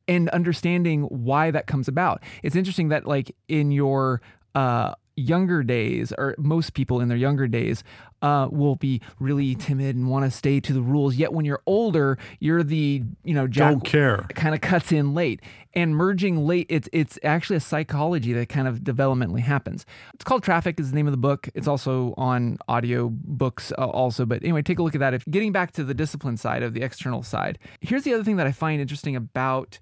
and 0.08 0.30
understanding 0.30 1.04
why 1.04 1.52
that 1.52 1.68
comes 1.68 1.88
about. 1.88 2.24
It's 2.44 2.56
interesting 2.56 2.90
that 2.90 3.06
like 3.06 3.36
in 3.48 3.72
your 3.72 4.22
uh, 4.56 4.94
younger 5.18 5.64
days, 5.64 6.14
or 6.18 6.36
most 6.38 6.74
people 6.74 7.02
in 7.02 7.10
their 7.10 7.18
younger 7.18 7.48
days, 7.48 7.84
uh, 8.22 8.48
will 8.52 8.76
be 8.76 9.02
really 9.20 9.56
timid 9.56 9.96
and 9.96 10.10
want 10.10 10.26
to 10.26 10.32
stay 10.32 10.60
to 10.60 10.74
the 10.74 10.82
rules. 10.82 11.16
Yet 11.16 11.34
when 11.34 11.46
you're 11.46 11.62
older, 11.66 12.18
you're 12.40 12.64
the 12.64 13.04
you 13.24 13.34
know 13.34 13.48
jack 13.48 13.72
Don't 13.72 13.84
care. 13.84 14.26
kind 14.36 14.56
of 14.56 14.62
cuts 14.62 14.92
in 14.92 15.14
late. 15.14 15.42
And 15.74 15.96
merging 15.96 16.48
late 16.48 16.66
it's 16.70 16.90
it's 16.92 17.20
actually 17.24 17.58
a 17.58 17.62
psychology 17.62 18.34
that 18.34 18.50
kind 18.50 18.68
of 18.68 18.80
developmentally 18.80 19.42
happens. 19.42 19.86
It's 20.14 20.24
called 20.24 20.42
traffic 20.44 20.80
is 20.80 20.90
the 20.90 20.96
name 20.96 21.06
of 21.08 21.12
the 21.12 21.18
book. 21.18 21.50
It's 21.54 21.68
also 21.68 22.16
on 22.18 22.58
audio 22.68 23.10
books 23.10 23.72
uh, 23.78 23.86
also. 23.86 24.26
But 24.26 24.44
anyway 24.44 24.62
take 24.64 24.80
a 24.80 24.84
look 24.84 24.96
at 24.96 25.00
that. 25.02 25.14
If 25.14 25.26
getting 25.26 25.52
back 25.52 25.72
to 25.74 25.84
the 25.84 25.94
discipline 25.94 26.38
side 26.38 26.64
of 26.64 26.74
the 26.74 26.82
external 26.82 27.24
side 27.24 27.60
here's 27.82 28.04
the 28.04 28.14
other 28.14 28.24
thing 28.24 28.38
that 28.38 28.48
i 28.48 28.52
find 28.52 28.82
interesting 28.82 29.16
about 29.16 29.80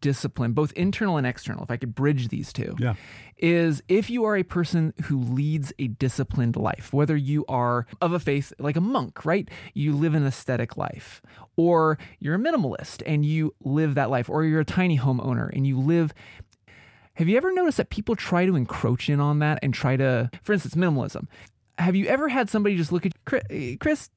discipline 0.00 0.52
both 0.52 0.72
internal 0.72 1.16
and 1.16 1.26
external 1.26 1.62
if 1.62 1.70
i 1.70 1.76
could 1.76 1.94
bridge 1.94 2.28
these 2.28 2.52
two 2.52 2.74
Yeah. 2.78 2.94
is 3.38 3.82
if 3.88 4.10
you 4.10 4.24
are 4.24 4.36
a 4.36 4.42
person 4.42 4.92
who 5.04 5.18
leads 5.20 5.72
a 5.78 5.88
disciplined 5.88 6.56
life, 6.56 6.92
whether 6.92 7.16
you 7.16 7.44
are 7.48 7.86
of 8.00 8.12
a 8.12 8.20
faith 8.20 8.52
like 8.58 8.76
a 8.76 8.80
monk, 8.80 9.24
right? 9.24 9.48
You 9.74 9.94
live 9.96 10.14
an 10.14 10.24
aesthetic 10.26 10.76
life, 10.76 11.20
or 11.56 11.98
you're 12.20 12.36
a 12.36 12.38
minimalist 12.38 13.02
and 13.06 13.24
you 13.24 13.54
live 13.64 13.94
that 13.96 14.10
life, 14.10 14.28
or 14.30 14.44
you're 14.44 14.60
a 14.60 14.64
tiny 14.64 14.94
home 14.96 15.20
owner 15.20 15.48
and 15.48 15.66
you 15.66 15.78
live. 15.78 16.12
Have 17.14 17.28
you 17.28 17.36
ever 17.36 17.52
noticed 17.52 17.76
that 17.78 17.90
people 17.90 18.14
try 18.16 18.46
to 18.46 18.54
encroach 18.56 19.08
in 19.10 19.20
on 19.20 19.40
that 19.40 19.58
and 19.62 19.74
try 19.74 19.96
to, 19.96 20.30
for 20.42 20.52
instance, 20.52 20.74
minimalism? 20.74 21.26
Have 21.78 21.96
you 21.96 22.06
ever 22.06 22.28
had 22.28 22.48
somebody 22.48 22.76
just 22.76 22.92
look 22.92 23.04
at 23.06 23.12
eh, 23.50 23.76
Chris? 23.80 23.80
Chris 23.80 24.10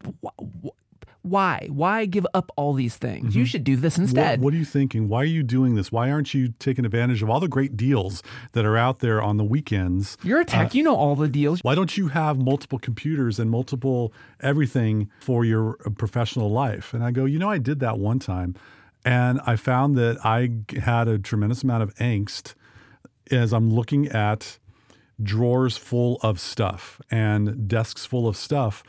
why? 1.26 1.68
Why 1.72 2.06
give 2.06 2.28
up 2.36 2.52
all 2.56 2.74
these 2.74 2.96
things? 2.98 3.36
You 3.36 3.46
should 3.46 3.64
do 3.64 3.76
this 3.76 3.98
instead. 3.98 4.40
what 4.42 4.54
are 4.54 4.58
you 4.58 4.66
thinking? 4.66 5.08
Why 5.08 5.22
are 5.24 5.26
you 5.26 5.42
doing 5.42 5.74
this? 5.74 5.92
Why 5.92 6.12
aren't 6.12 6.36
you 6.36 6.54
taking 6.60 6.86
advantage 6.86 7.24
of 7.24 7.30
all 7.32 7.40
the 7.40 7.48
great 7.48 7.76
deals 7.76 8.22
that 8.52 8.64
are 8.64 8.78
out 8.78 9.00
there 9.00 9.24
on 9.24 9.38
the 9.38 9.44
weekends? 9.44 10.18
You're 10.24 10.42
a 10.42 10.46
tech. 10.46 10.76
you 10.76 10.84
know 10.84 10.96
all 10.96 11.16
the 11.16 11.28
deals. 11.28 11.62
Why 11.64 11.74
don't 11.74 11.98
you 11.98 12.10
have 12.10 12.38
multiple 12.38 12.78
computers 12.78 13.40
and 13.40 13.50
multiple 13.50 14.14
everything 14.40 15.10
for 15.20 15.44
your 15.44 15.78
uh, 15.86 15.90
professional 15.90 16.52
life? 16.52 16.94
And 16.94 17.04
I 17.04 17.10
go, 17.10 17.26
you 17.26 17.40
know, 17.40 17.50
I 17.50 17.58
did 17.58 17.80
that 17.80 17.98
one 17.98 18.20
time. 18.20 18.56
And 19.04 19.40
I 19.48 19.56
found 19.56 19.96
that 19.98 20.24
I 20.24 20.52
had 20.80 21.08
a 21.08 21.18
tremendous 21.18 21.64
amount 21.64 21.82
of 21.82 21.96
angst 21.96 22.54
as 23.32 23.52
I'm 23.52 23.72
looking 23.74 24.08
at 24.10 24.60
drawers 25.24 25.78
full 25.78 26.20
of 26.22 26.40
stuff 26.40 27.02
and 27.10 27.68
desks 27.68 28.06
full 28.06 28.28
of 28.28 28.36
stuff. 28.36 28.84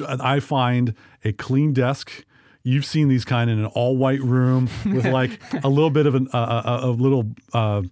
I 0.00 0.40
find 0.40 0.94
a 1.24 1.32
clean 1.32 1.72
desk. 1.72 2.24
You've 2.64 2.84
seen 2.84 3.08
these 3.08 3.24
kind 3.24 3.50
in 3.50 3.58
an 3.58 3.66
all 3.66 3.96
white 3.96 4.20
room 4.20 4.68
with 4.86 5.04
like 5.20 5.40
a 5.64 5.68
little 5.68 5.90
bit 5.90 6.06
of 6.06 6.14
an, 6.14 6.28
uh, 6.32 6.80
a, 6.82 6.86
a 6.86 6.90
little 6.90 7.30
uh, 7.52 7.82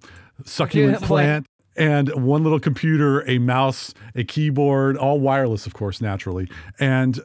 succulent 0.44 1.00
Yeah, 1.00 1.06
plant 1.06 1.46
and 1.76 2.08
one 2.14 2.42
little 2.42 2.60
computer, 2.60 3.28
a 3.28 3.38
mouse, 3.38 3.94
a 4.14 4.24
keyboard, 4.24 4.96
all 4.96 5.18
wireless, 5.20 5.66
of 5.66 5.74
course, 5.74 6.00
naturally, 6.00 6.48
and 6.78 7.20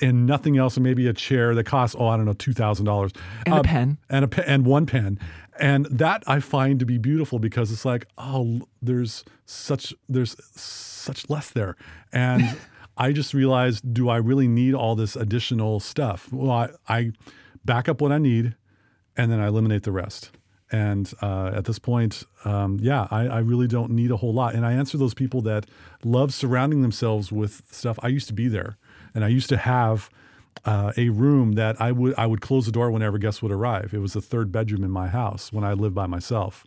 and 0.00 0.26
nothing 0.26 0.56
else, 0.56 0.76
and 0.76 0.84
maybe 0.84 1.06
a 1.08 1.12
chair 1.12 1.54
that 1.54 1.64
costs 1.64 1.96
oh 1.98 2.06
I 2.08 2.16
don't 2.16 2.26
know 2.26 2.32
two 2.32 2.52
thousand 2.52 2.86
dollars, 2.86 3.12
And 3.46 3.56
a 3.56 3.62
pen. 3.62 3.98
and 4.08 4.24
a 4.24 4.28
pen, 4.28 4.44
and 4.46 4.66
one 4.66 4.86
pen, 4.86 5.18
and 5.60 5.86
that 5.86 6.22
I 6.26 6.40
find 6.40 6.78
to 6.80 6.86
be 6.86 6.98
beautiful 6.98 7.38
because 7.38 7.70
it's 7.72 7.84
like 7.84 8.06
oh 8.16 8.62
there's 8.80 9.24
such 9.46 9.92
there's 10.08 10.36
such 10.60 11.28
less 11.28 11.50
there, 11.50 11.76
and 12.12 12.56
I 12.98 13.12
just 13.12 13.32
realized 13.32 13.94
do 13.94 14.08
I 14.08 14.16
really 14.16 14.48
need 14.48 14.74
all 14.74 14.96
this 14.96 15.16
additional 15.16 15.80
stuff? 15.80 16.30
Well, 16.32 16.50
I, 16.50 16.70
I 16.88 17.12
back 17.64 17.88
up 17.88 18.00
what 18.00 18.12
I 18.12 18.18
need, 18.18 18.56
and 19.16 19.30
then 19.30 19.40
I 19.40 19.46
eliminate 19.46 19.84
the 19.84 19.92
rest. 19.92 20.30
And 20.70 21.10
uh, 21.22 21.52
at 21.54 21.64
this 21.64 21.78
point, 21.78 22.24
um, 22.44 22.78
yeah, 22.82 23.08
I, 23.10 23.26
I 23.26 23.38
really 23.38 23.66
don't 23.66 23.90
need 23.92 24.10
a 24.10 24.16
whole 24.16 24.34
lot. 24.34 24.54
And 24.54 24.66
I 24.66 24.72
answer 24.72 24.98
those 24.98 25.14
people 25.14 25.40
that 25.42 25.64
love 26.04 26.34
surrounding 26.34 26.82
themselves 26.82 27.32
with 27.32 27.62
stuff. 27.70 27.98
I 28.02 28.08
used 28.08 28.28
to 28.28 28.34
be 28.34 28.48
there, 28.48 28.76
and 29.14 29.24
I 29.24 29.28
used 29.28 29.48
to 29.48 29.56
have 29.56 30.10
uh, 30.64 30.92
a 30.96 31.08
room 31.08 31.52
that 31.52 31.80
I 31.80 31.92
would 31.92 32.14
I 32.18 32.26
would 32.26 32.40
close 32.40 32.66
the 32.66 32.72
door 32.72 32.90
whenever 32.90 33.16
guests 33.16 33.40
would 33.42 33.52
arrive. 33.52 33.94
It 33.94 34.00
was 34.00 34.12
the 34.12 34.20
third 34.20 34.50
bedroom 34.52 34.84
in 34.84 34.90
my 34.90 35.06
house 35.08 35.52
when 35.52 35.64
I 35.64 35.72
lived 35.72 35.94
by 35.94 36.06
myself, 36.06 36.66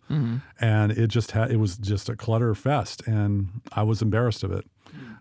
and 0.60 0.92
it 0.92 1.08
just 1.08 1.32
had 1.32 1.50
it 1.52 1.58
was 1.58 1.76
just 1.76 2.08
a 2.08 2.16
clutter 2.16 2.54
fest, 2.54 3.02
and 3.06 3.60
I 3.72 3.82
was 3.82 4.02
embarrassed 4.02 4.42
of 4.42 4.50
it. 4.50 4.66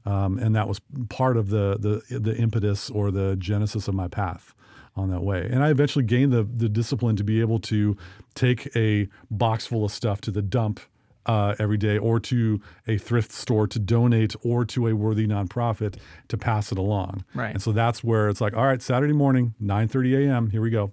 Um, 0.05 0.39
and 0.39 0.55
that 0.55 0.67
was 0.67 0.81
part 1.09 1.37
of 1.37 1.49
the 1.49 2.01
the 2.09 2.19
the 2.19 2.35
impetus 2.35 2.89
or 2.89 3.11
the 3.11 3.35
genesis 3.37 3.87
of 3.87 3.93
my 3.93 4.07
path 4.07 4.53
on 4.95 5.09
that 5.09 5.21
way. 5.21 5.47
And 5.49 5.63
I 5.63 5.69
eventually 5.69 6.05
gained 6.05 6.33
the 6.33 6.43
the 6.43 6.69
discipline 6.69 7.15
to 7.15 7.23
be 7.23 7.39
able 7.39 7.59
to 7.59 7.95
take 8.33 8.75
a 8.75 9.07
box 9.29 9.65
full 9.67 9.85
of 9.85 9.91
stuff 9.91 10.21
to 10.21 10.31
the 10.31 10.41
dump 10.41 10.79
uh, 11.27 11.53
every 11.59 11.77
day, 11.77 11.97
or 11.99 12.19
to 12.19 12.59
a 12.87 12.97
thrift 12.97 13.31
store 13.31 13.67
to 13.67 13.77
donate, 13.77 14.35
or 14.43 14.65
to 14.65 14.87
a 14.87 14.95
worthy 14.95 15.27
nonprofit 15.27 15.95
to 16.27 16.37
pass 16.37 16.71
it 16.71 16.79
along. 16.79 17.23
Right. 17.35 17.53
And 17.53 17.61
so 17.61 17.71
that's 17.71 18.03
where 18.03 18.27
it's 18.27 18.41
like, 18.41 18.57
all 18.57 18.65
right, 18.65 18.81
Saturday 18.81 19.13
morning, 19.13 19.53
nine 19.59 19.87
thirty 19.87 20.15
a.m. 20.15 20.49
Here 20.49 20.61
we 20.61 20.71
go. 20.71 20.91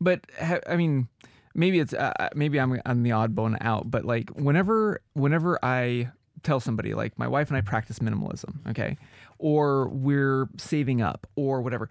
But 0.00 0.26
ha- 0.40 0.60
I 0.66 0.74
mean, 0.76 1.08
maybe 1.54 1.78
it's 1.78 1.94
uh, 1.94 2.28
maybe 2.34 2.58
I'm 2.58 2.80
I'm 2.84 3.02
the 3.02 3.28
bone 3.28 3.56
out, 3.60 3.90
but 3.90 4.04
like 4.04 4.30
whenever 4.30 5.00
whenever 5.14 5.58
I 5.64 6.10
tell 6.42 6.60
somebody 6.60 6.94
like 6.94 7.18
my 7.18 7.28
wife 7.28 7.48
and 7.48 7.56
I 7.56 7.60
practice 7.60 7.98
minimalism, 7.98 8.68
okay, 8.70 8.96
or 9.38 9.88
we're 9.88 10.48
saving 10.56 11.02
up 11.02 11.26
or 11.36 11.60
whatever, 11.60 11.88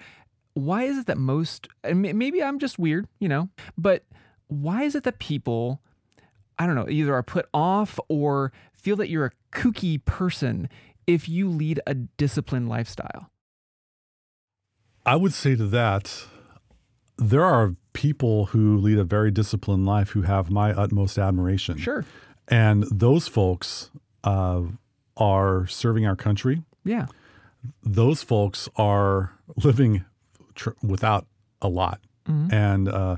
why 0.54 0.84
is 0.84 0.98
it 0.98 1.06
that 1.08 1.18
most 1.18 1.68
and 1.84 2.02
maybe 2.02 2.44
I'm 2.44 2.60
just 2.60 2.78
weird, 2.78 3.08
you 3.20 3.30
know, 3.30 3.50
but 3.78 4.04
why 4.48 4.84
is 4.84 4.96
it 4.96 5.04
that 5.04 5.20
people 5.20 5.82
I 6.60 6.68
don't 6.68 6.76
know, 6.76 6.90
either 6.90 7.14
are 7.16 7.24
put 7.24 7.48
off 7.54 8.00
or 8.08 8.52
feel 8.74 8.96
that 8.98 9.10
you're 9.10 9.26
a 9.26 9.32
kooky 9.52 10.04
person 10.04 10.70
if 11.08 11.28
you 11.28 11.50
lead 11.50 11.80
a 11.88 11.96
disciplined 11.96 12.70
lifestyle? 12.70 13.32
I 15.06 15.16
would 15.16 15.34
say 15.34 15.56
to 15.56 15.66
that, 15.68 16.26
there 17.18 17.44
are 17.44 17.76
people 17.94 18.48
who 18.48 18.78
lead 18.78 19.00
a 19.00 19.04
very 19.04 19.32
disciplined 19.32 19.86
life 19.86 20.12
who 20.12 20.22
have 20.24 20.52
my 20.52 20.72
utmost 20.72 21.18
admiration. 21.18 21.78
Sure. 21.78 22.06
And 22.48 22.84
those 22.92 23.28
folks 23.28 23.90
uh, 24.23 24.62
are 25.17 25.67
serving 25.67 26.05
our 26.05 26.15
country. 26.15 26.63
Yeah. 26.84 27.07
Those 27.84 28.23
folks 28.23 28.67
are 28.75 29.34
living 29.63 30.05
tr- 30.55 30.71
without 30.81 31.25
a 31.62 31.67
lot. 31.69 31.99
And 32.49 32.88
uh, 32.88 33.17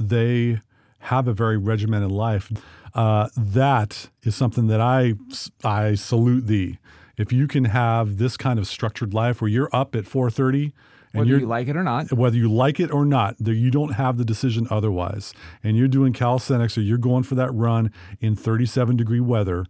they 0.00 0.60
have 0.98 1.28
a 1.28 1.32
very 1.32 1.56
regimented 1.56 2.10
life. 2.10 2.50
Uh, 2.92 3.28
that 3.36 4.08
is 4.24 4.34
something 4.34 4.66
that 4.66 4.80
I, 4.80 5.14
I 5.62 5.94
salute 5.94 6.48
thee. 6.48 6.78
If 7.16 7.32
you 7.32 7.46
can 7.46 7.66
have 7.66 8.16
this 8.18 8.36
kind 8.36 8.58
of 8.58 8.66
structured 8.66 9.14
life 9.14 9.40
where 9.40 9.48
you're 9.48 9.70
up 9.72 9.94
at 9.94 10.04
4:30 10.06 10.72
and 11.12 11.20
Whether 11.20 11.38
you 11.38 11.46
like 11.46 11.68
it 11.68 11.76
or 11.76 11.84
not. 11.84 12.12
whether 12.12 12.36
you 12.36 12.50
like 12.52 12.80
it 12.80 12.90
or 12.90 13.04
not, 13.06 13.36
you 13.40 13.70
don't 13.70 13.92
have 13.92 14.16
the 14.18 14.24
decision 14.24 14.66
otherwise. 14.70 15.32
And 15.62 15.76
you're 15.76 15.86
doing 15.88 16.12
calisthenics 16.12 16.76
or 16.76 16.80
you're 16.82 16.98
going 16.98 17.22
for 17.22 17.36
that 17.36 17.52
run 17.54 17.92
in 18.20 18.34
37 18.34 18.96
degree 18.96 19.20
weather, 19.20 19.66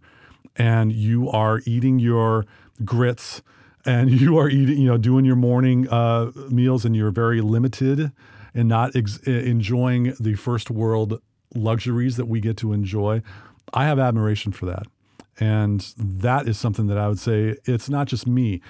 and 0.57 0.91
you 0.91 1.29
are 1.29 1.61
eating 1.65 1.99
your 1.99 2.45
grits 2.83 3.41
and 3.85 4.11
you 4.21 4.37
are 4.37 4.49
eating, 4.49 4.77
you 4.77 4.87
know, 4.87 4.97
doing 4.97 5.25
your 5.25 5.35
morning 5.35 5.87
uh, 5.89 6.31
meals, 6.49 6.85
and 6.85 6.95
you're 6.95 7.11
very 7.11 7.41
limited 7.41 8.11
and 8.53 8.67
not 8.67 8.95
ex- 8.95 9.17
enjoying 9.19 10.13
the 10.19 10.35
first 10.35 10.69
world 10.69 11.21
luxuries 11.55 12.17
that 12.17 12.25
we 12.25 12.39
get 12.39 12.57
to 12.57 12.73
enjoy. 12.73 13.21
I 13.73 13.85
have 13.85 13.99
admiration 13.99 14.51
for 14.51 14.65
that. 14.65 14.83
And 15.39 15.81
that 15.97 16.47
is 16.47 16.57
something 16.57 16.87
that 16.87 16.97
I 16.97 17.07
would 17.07 17.19
say 17.19 17.55
it's 17.65 17.89
not 17.89 18.07
just 18.07 18.25
me. 18.25 18.61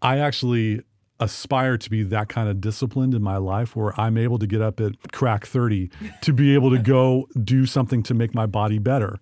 I 0.00 0.18
actually 0.18 0.82
aspire 1.20 1.78
to 1.78 1.90
be 1.90 2.02
that 2.02 2.28
kind 2.28 2.48
of 2.48 2.60
disciplined 2.60 3.14
in 3.14 3.22
my 3.22 3.36
life 3.36 3.74
where 3.74 3.98
I'm 3.98 4.18
able 4.18 4.38
to 4.38 4.46
get 4.46 4.60
up 4.60 4.80
at 4.80 5.12
crack 5.12 5.46
30 5.46 5.90
to 6.22 6.32
be 6.32 6.54
able 6.54 6.70
to 6.70 6.78
go 6.78 7.26
do 7.42 7.66
something 7.66 8.02
to 8.04 8.14
make 8.14 8.34
my 8.34 8.46
body 8.46 8.78
better. 8.78 9.18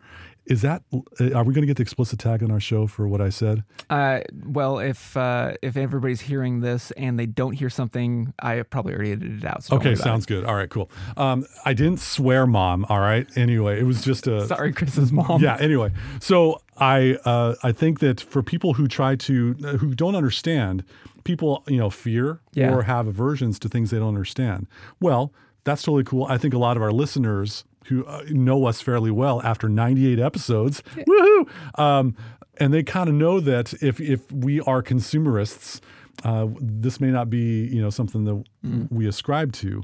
Is 0.47 0.61
that 0.63 0.83
are 0.93 1.43
we 1.45 1.55
going 1.55 1.63
to 1.63 1.67
get 1.67 1.77
the 1.79 1.83
explicit 1.83 2.19
tag 2.19 2.43
on 2.43 2.51
our 2.51 2.61
show 2.61 2.87
for 2.87 3.09
what 3.09 3.21
I 3.23 3.31
said? 3.31 3.65
Uh, 3.89 4.21
well, 4.45 4.79
if 4.79 5.17
uh, 5.17 5.55
if 5.63 5.77
everybody's 5.77 6.21
hearing 6.21 6.61
this 6.61 6.91
and 6.93 7.19
they 7.19 7.25
don't 7.27 7.53
hear 7.53 7.71
something, 7.71 8.35
I 8.41 8.61
probably 8.63 8.93
already 8.95 9.13
edited 9.13 9.39
it 9.43 9.47
out. 9.47 9.65
So 9.65 9.77
Okay, 9.77 9.95
sounds 9.95 10.27
good. 10.27 10.45
All 10.45 10.55
right, 10.55 10.69
cool. 10.69 10.91
Um, 11.17 11.47
I 11.65 11.73
didn't 11.73 12.01
swear, 12.01 12.47
mom. 12.47 12.85
All 12.91 13.01
right. 13.01 13.27
Anyway, 13.37 13.81
it 13.81 13.85
was 13.85 14.05
just 14.05 14.27
a. 14.27 14.47
Sorry, 14.55 14.73
Chris's 14.73 15.11
mom. 15.13 15.41
yeah 15.43 15.57
anyway 15.61 15.91
so 16.21 16.61
i 16.79 17.17
uh, 17.25 17.55
i 17.63 17.73
think 17.73 18.01
that 18.01 18.21
for 18.21 18.43
people 18.43 18.75
who 18.75 18.87
try 18.89 19.15
to 19.17 19.55
who 19.81 19.95
don't 19.95 20.15
understand 20.15 20.85
people 21.25 21.63
you 21.69 21.77
know 21.79 21.89
fear 21.91 22.41
Yeah. 22.53 22.75
or 22.75 22.83
have 22.83 23.07
aversions 23.07 23.59
to 23.61 23.69
things 23.69 23.91
they 23.91 23.99
don't 23.99 24.09
understand 24.09 24.67
well 25.01 25.33
that's 25.65 25.83
totally 25.83 26.05
cool 26.05 26.25
i 26.29 26.37
think 26.39 26.53
a 26.55 26.59
lot 26.59 26.77
of 26.77 26.83
our 26.83 26.93
listeners 26.93 27.65
who 27.87 28.05
uh, 28.07 28.23
know 28.31 28.67
us 28.67 28.81
fairly 28.81 29.11
well 29.11 29.41
after 29.43 29.69
98 29.69 30.19
episodes 30.19 30.83
woohoo 30.97 31.49
um, 31.79 32.17
and 32.59 32.73
they 32.73 32.83
kind 32.83 33.09
of 33.09 33.15
know 33.15 33.41
that 33.41 33.73
if 33.83 34.01
if 34.01 34.31
we 34.33 34.61
are 34.63 34.83
consumerists 34.83 35.81
uh, 36.25 36.47
this 36.61 37.01
may 37.01 37.11
not 37.11 37.29
be 37.31 37.67
you 37.67 37.81
know 37.83 37.91
something 37.91 38.25
that 38.25 38.45
Mm. 38.65 38.91
we 38.91 39.07
ascribe 39.07 39.53
to 39.53 39.83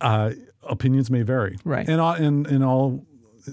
uh, 0.00 0.30
opinions 0.64 1.10
may 1.10 1.22
vary 1.22 1.56
Right. 1.64 1.88
and 1.88 2.00
all- 2.00 2.14
in 2.16 2.46
in 2.46 2.62
all 2.62 3.04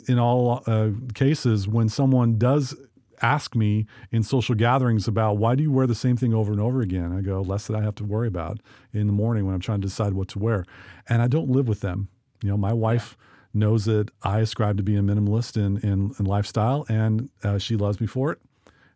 in 0.08 0.18
all 0.20 0.64
uh, 0.68 0.90
cases, 1.14 1.68
when 1.68 1.90
someone 1.90 2.38
does 2.38 2.74
ask 3.22 3.56
me 3.58 3.86
in 4.10 4.24
social 4.24 4.56
gatherings 4.56 5.06
about 5.08 5.38
why 5.38 5.54
do 5.54 5.62
you 5.64 5.72
wear 5.72 5.86
the 5.86 5.94
same 5.96 6.16
thing 6.16 6.34
over 6.34 6.50
and 6.52 6.62
over 6.62 6.82
again, 6.82 7.12
I 7.12 7.20
go, 7.22 7.42
less 7.42 7.68
that 7.68 7.76
I 7.76 7.82
have 7.84 7.96
to 7.96 8.06
worry 8.06 8.28
about 8.30 8.60
in 8.94 9.08
the 9.08 9.14
morning 9.14 9.46
when 9.46 9.54
I'm 9.54 9.60
trying 9.60 9.82
to 9.82 9.88
decide 9.88 10.14
what 10.14 10.30
to 10.30 10.40
wear. 10.40 10.66
And 11.10 11.22
I 11.22 11.28
don't 11.28 11.50
live 11.50 11.68
with 11.68 11.82
them. 11.82 12.08
You 12.42 12.50
know, 12.50 12.58
my 12.58 12.72
wife 12.72 13.18
knows 13.54 13.86
that 13.86 14.10
I 14.24 14.40
ascribe 14.40 14.78
to 14.78 14.84
being 14.84 15.00
a 15.00 15.04
minimalist 15.04 15.58
in, 15.58 15.78
in, 15.78 16.14
in 16.18 16.26
lifestyle, 16.26 16.86
and 16.90 17.30
uh, 17.44 17.58
she 17.58 17.76
loves 17.76 18.00
me 18.00 18.08
for 18.08 18.32
it. 18.32 18.40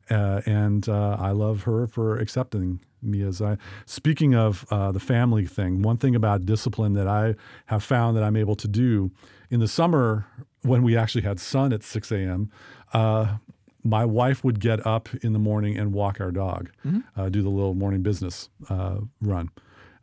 Uh, 0.10 0.42
and 0.46 0.88
uh, 0.88 1.18
I 1.20 1.32
love 1.32 1.64
her 1.64 1.88
for 1.88 2.18
accepting 2.18 2.80
me 3.02 3.22
as 3.22 3.42
I. 3.42 3.58
Speaking 3.86 4.36
of 4.36 4.66
uh, 4.70 4.92
the 4.92 5.00
family 5.00 5.46
thing, 5.46 5.82
one 5.82 5.98
thing 5.98 6.16
about 6.16 6.46
discipline 6.46 6.94
that 6.94 7.08
I 7.08 7.36
have 7.68 7.84
found 7.84 8.16
that 8.16 8.24
I'm 8.24 8.36
able 8.36 8.56
to 8.58 8.68
do 8.68 9.12
in 9.50 9.60
the 9.60 9.68
summer 9.68 10.28
when 10.62 10.84
we 10.84 10.96
actually 10.98 11.22
had 11.24 11.40
sun 11.40 11.74
at 11.74 11.84
6 11.84 12.12
a.m., 12.12 12.52
uh, 12.94 13.38
my 13.84 14.04
wife 14.04 14.44
would 14.44 14.60
get 14.60 14.86
up 14.86 15.10
in 15.22 15.34
the 15.34 15.40
morning 15.40 15.78
and 15.78 15.94
walk 15.94 16.20
our 16.20 16.32
dog, 16.32 16.72
uh, 17.16 17.30
do 17.30 17.44
the 17.44 17.50
little 17.50 17.76
morning 17.76 18.02
business 18.02 18.50
uh, 18.70 18.98
run, 19.22 19.50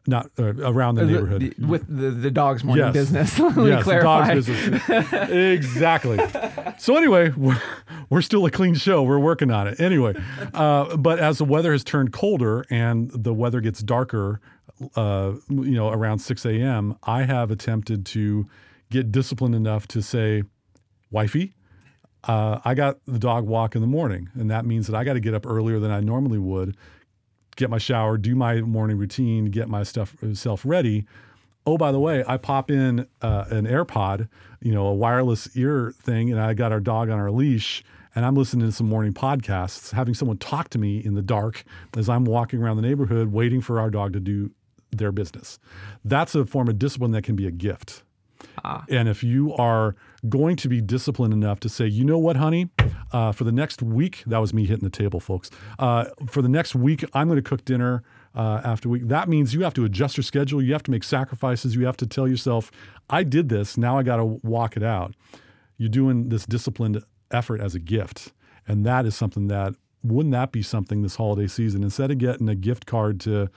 not 0.07 0.31
uh, 0.39 0.55
around 0.57 0.97
the 0.97 1.05
The- 1.05 1.13
neighborhood. 1.13 1.55
the- 1.59 1.67
with 1.67 1.87
the, 1.87 2.11
the 2.11 2.31
dog's 2.31 2.65
morning 2.65 2.85
Yes. 2.87 2.93
business. 2.95 3.39
Let 3.39 3.57
me 3.57 3.69
yes, 3.69 3.79
the 3.81 3.85
clarify. 3.85 4.35
dog's 4.35 4.47
business. 4.47 5.13
exactly. 5.31 6.19
So 6.79 6.97
anyway, 6.97 7.31
we're, 7.37 7.61
we're 8.11 8.23
still 8.23 8.45
a 8.47 8.51
clean 8.51 8.75
show. 8.75 9.03
We're 9.03 9.19
working 9.19 9.51
on 9.51 9.69
it. 9.69 9.81
Anyway, 9.81 10.15
uh, 10.55 10.97
but 10.97 11.19
as 11.19 11.39
the 11.39 11.45
weather 11.45 11.73
has 11.73 11.85
turned 11.85 12.13
colder 12.13 12.65
and 12.71 13.11
the 13.13 13.33
weather 13.33 13.61
gets 13.61 13.81
darker, 13.83 14.41
uh, 14.97 15.35
you 15.49 15.73
know, 15.73 15.89
around 15.91 16.19
6 16.19 16.45
a.m., 16.47 16.97
I 17.05 17.23
have 17.23 17.51
attempted 17.51 18.05
to 18.07 18.47
get 18.91 19.13
disciplined 19.13 19.55
enough 19.55 19.87
to 19.89 20.03
say, 20.03 20.43
wifey, 21.11 21.55
uh, 22.25 22.59
I 22.65 22.75
got 22.75 22.99
the 23.07 23.19
dog 23.19 23.47
walk 23.47 23.75
in 23.75 23.81
the 23.81 23.87
morning. 23.89 24.29
And 24.35 24.51
that 24.51 24.65
means 24.67 24.87
that 24.89 24.97
I 24.97 25.05
got 25.05 25.15
to 25.15 25.21
get 25.21 25.35
up 25.35 25.47
earlier 25.47 25.79
than 25.79 25.91
I 25.91 26.01
normally 26.01 26.39
would, 26.39 26.77
get 27.57 27.71
my 27.71 27.79
shower, 27.79 28.17
do 28.19 28.35
my 28.35 28.61
morning 28.61 28.99
routine, 28.99 29.47
get 29.47 29.69
my 29.69 29.83
stuff 29.83 30.17
self 30.33 30.63
ready. 30.65 31.07
Oh, 31.65 31.79
by 31.79 31.93
the 31.93 32.01
way, 32.01 32.25
I 32.27 32.39
pop 32.39 32.71
in 32.71 33.07
uh, 33.21 33.45
an 33.51 33.67
AirPod, 33.67 34.29
you 34.61 34.73
know, 34.73 34.87
a 34.87 34.95
wireless 34.95 35.57
ear 35.57 35.93
thing, 36.03 36.33
and 36.33 36.41
I 36.41 36.55
got 36.55 36.73
our 36.73 36.81
dog 36.81 37.09
on 37.09 37.21
our 37.21 37.31
leash, 37.31 37.85
and 38.17 38.27
I'm 38.27 38.35
listening 38.35 38.67
to 38.67 38.73
some 38.73 38.89
morning 38.89 39.13
podcasts, 39.13 39.93
having 39.93 40.15
someone 40.15 40.39
talk 40.39 40.71
to 40.71 40.79
me 40.79 40.99
in 40.99 41.15
the 41.15 41.23
dark 41.23 41.65
as 41.97 42.09
I'm 42.09 42.25
walking 42.25 42.61
around 42.61 42.77
the 42.77 42.83
neighborhood, 42.83 43.33
waiting 43.33 43.61
for 43.61 43.79
our 43.79 43.91
dog 43.91 44.13
to 44.15 44.21
do 44.21 44.51
their 44.91 45.13
business. 45.13 45.59
That's 46.05 46.35
a 46.35 46.45
form 46.45 46.69
of 46.69 46.79
discipline 46.79 47.13
that 47.13 47.23
can 47.23 47.37
be 47.37 47.47
a 47.47 47.51
gift. 47.51 48.03
And 48.89 49.09
if 49.09 49.23
you 49.23 49.55
are 49.55 49.97
going 50.29 50.57
to 50.57 50.69
be 50.69 50.81
disciplined 50.81 51.33
enough 51.33 51.61
to 51.61 51.69
say, 51.69 51.87
you 51.87 52.05
know 52.05 52.19
what, 52.19 52.37
honey, 52.37 52.71
uh, 53.13 53.33
for 53.33 53.45
the 53.45 53.53
next 53.53 53.83
week, 53.83 54.23
that 54.27 54.39
was 54.39 54.55
me 54.55 54.67
hitting 54.67 54.85
the 54.85 54.91
table, 54.91 55.21
folks. 55.21 55.51
Uh, 55.79 56.07
for 56.27 56.43
the 56.43 56.49
next 56.49 56.75
week, 56.75 57.05
I'm 57.15 57.29
going 57.29 57.43
to 57.43 57.49
cook 57.49 57.65
dinner 57.65 58.03
uh, 58.35 58.61
after 58.65 58.89
week. 58.89 59.09
That 59.09 59.29
means 59.29 59.53
you 59.53 59.63
have 59.63 59.75
to 59.75 59.85
adjust 59.85 60.17
your 60.17 60.25
schedule. 60.25 60.63
You 60.63 60.73
have 60.73 60.83
to 60.85 60.91
make 60.91 61.05
sacrifices. 61.05 61.75
You 61.75 61.87
have 61.87 61.97
to 61.99 62.07
tell 62.07 62.29
yourself, 62.29 62.71
I 63.11 63.25
did 63.25 63.49
this. 63.49 63.77
Now 63.77 63.99
I 63.99 64.03
got 64.03 64.17
to 64.17 64.25
walk 64.25 64.77
it 64.77 64.83
out. 64.83 65.15
You're 65.77 65.89
doing 65.89 66.29
this 66.29 66.47
disciplined 66.47 67.03
effort 67.31 67.61
as 67.61 67.75
a 67.75 67.81
gift. 67.81 68.33
And 68.69 68.87
that 68.87 69.07
is 69.07 69.17
something 69.17 69.49
that, 69.49 69.75
wouldn't 70.05 70.33
that 70.33 70.53
be 70.53 70.63
something 70.63 71.03
this 71.03 71.17
holiday 71.17 71.49
season? 71.49 71.83
Instead 71.83 72.11
of 72.11 72.19
getting 72.19 72.49
a 72.49 72.55
gift 72.55 72.87
card 72.87 73.21
to, 73.21 73.51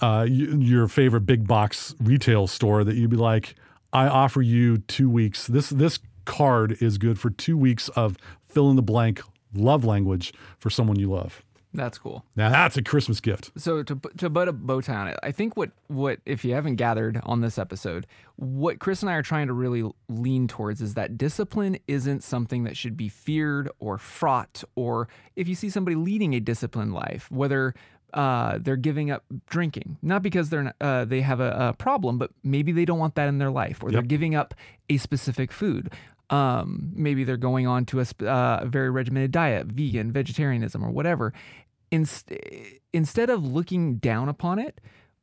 uh, 0.00 0.26
your 0.28 0.86
favorite 0.86 1.22
big 1.22 1.48
box 1.48 1.94
retail 1.98 2.46
store 2.46 2.84
that 2.84 2.94
you'd 2.94 3.10
be 3.10 3.16
like, 3.16 3.56
I 3.92 4.06
offer 4.06 4.42
you 4.42 4.78
two 4.78 5.08
weeks. 5.10 5.46
This 5.46 5.70
this 5.70 5.98
card 6.24 6.76
is 6.80 6.98
good 6.98 7.18
for 7.18 7.30
two 7.30 7.56
weeks 7.56 7.88
of 7.90 8.16
fill 8.46 8.70
in 8.70 8.76
the 8.76 8.82
blank 8.82 9.22
love 9.54 9.84
language 9.84 10.32
for 10.58 10.68
someone 10.70 10.98
you 10.98 11.10
love. 11.10 11.42
That's 11.74 11.98
cool. 11.98 12.24
Now 12.34 12.48
that's 12.48 12.76
a 12.78 12.82
Christmas 12.82 13.20
gift. 13.20 13.50
So 13.56 13.82
to 13.82 13.96
put- 13.96 14.16
to 14.18 14.30
put 14.30 14.48
a 14.48 14.52
bow 14.52 14.80
tie 14.80 14.94
on 14.94 15.08
it, 15.08 15.18
I 15.22 15.32
think 15.32 15.56
what 15.56 15.70
what 15.86 16.20
if 16.24 16.44
you 16.44 16.54
haven't 16.54 16.76
gathered 16.76 17.20
on 17.24 17.40
this 17.42 17.58
episode, 17.58 18.06
what 18.36 18.78
Chris 18.78 19.02
and 19.02 19.10
I 19.10 19.14
are 19.14 19.22
trying 19.22 19.46
to 19.48 19.52
really 19.52 19.88
lean 20.08 20.48
towards 20.48 20.80
is 20.80 20.94
that 20.94 21.18
discipline 21.18 21.78
isn't 21.86 22.22
something 22.22 22.64
that 22.64 22.76
should 22.76 22.96
be 22.96 23.08
feared 23.08 23.70
or 23.80 23.98
fraught. 23.98 24.64
Or 24.76 25.08
if 25.36 25.46
you 25.46 25.54
see 25.54 25.68
somebody 25.68 25.94
leading 25.94 26.34
a 26.34 26.40
disciplined 26.40 26.94
life, 26.94 27.30
whether 27.30 27.74
uh, 28.14 28.58
they're 28.60 28.76
giving 28.76 29.10
up 29.10 29.24
drinking, 29.48 29.98
not 30.02 30.22
because 30.22 30.50
they're 30.50 30.64
not, 30.64 30.76
uh, 30.80 31.04
they 31.04 31.20
have 31.20 31.40
a, 31.40 31.68
a 31.70 31.72
problem, 31.74 32.18
but 32.18 32.30
maybe 32.42 32.72
they 32.72 32.84
don't 32.84 32.98
want 32.98 33.14
that 33.16 33.28
in 33.28 33.38
their 33.38 33.50
life, 33.50 33.82
or 33.82 33.90
they're 33.90 34.02
giving 34.08 34.34
up 34.34 34.54
a 34.88 34.96
specific 34.96 35.52
food. 35.52 35.92
Um, 36.30 36.92
maybe 36.94 37.24
they're 37.24 37.36
going 37.36 37.66
on 37.66 37.84
to 37.86 38.00
a 38.00 38.04
sp- 38.04 38.24
uh, 38.24 38.64
very 38.66 38.90
regimented 38.90 39.30
diet, 39.32 39.66
vegan, 39.66 40.12
vegetarianism, 40.12 40.84
or 40.84 40.90
whatever. 40.90 41.32
Inst- 41.90 42.32
instead 42.92 43.30
of 43.30 43.44
looking 43.46 43.96
down 43.96 44.28
upon 44.28 44.58
it, 44.58 44.80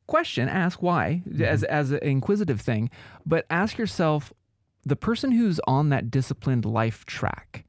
question, 0.08 0.48
ask 0.48 0.82
why, 0.82 1.22
as 1.40 1.62
as 1.64 1.90
an 1.92 1.98
inquisitive 2.02 2.60
thing, 2.60 2.90
but 3.24 3.46
ask 3.50 3.78
yourself, 3.78 4.32
the 4.84 4.96
person 4.96 5.32
who's 5.32 5.60
on 5.66 5.88
that 5.90 6.10
disciplined 6.10 6.64
life 6.64 7.04
track, 7.06 7.64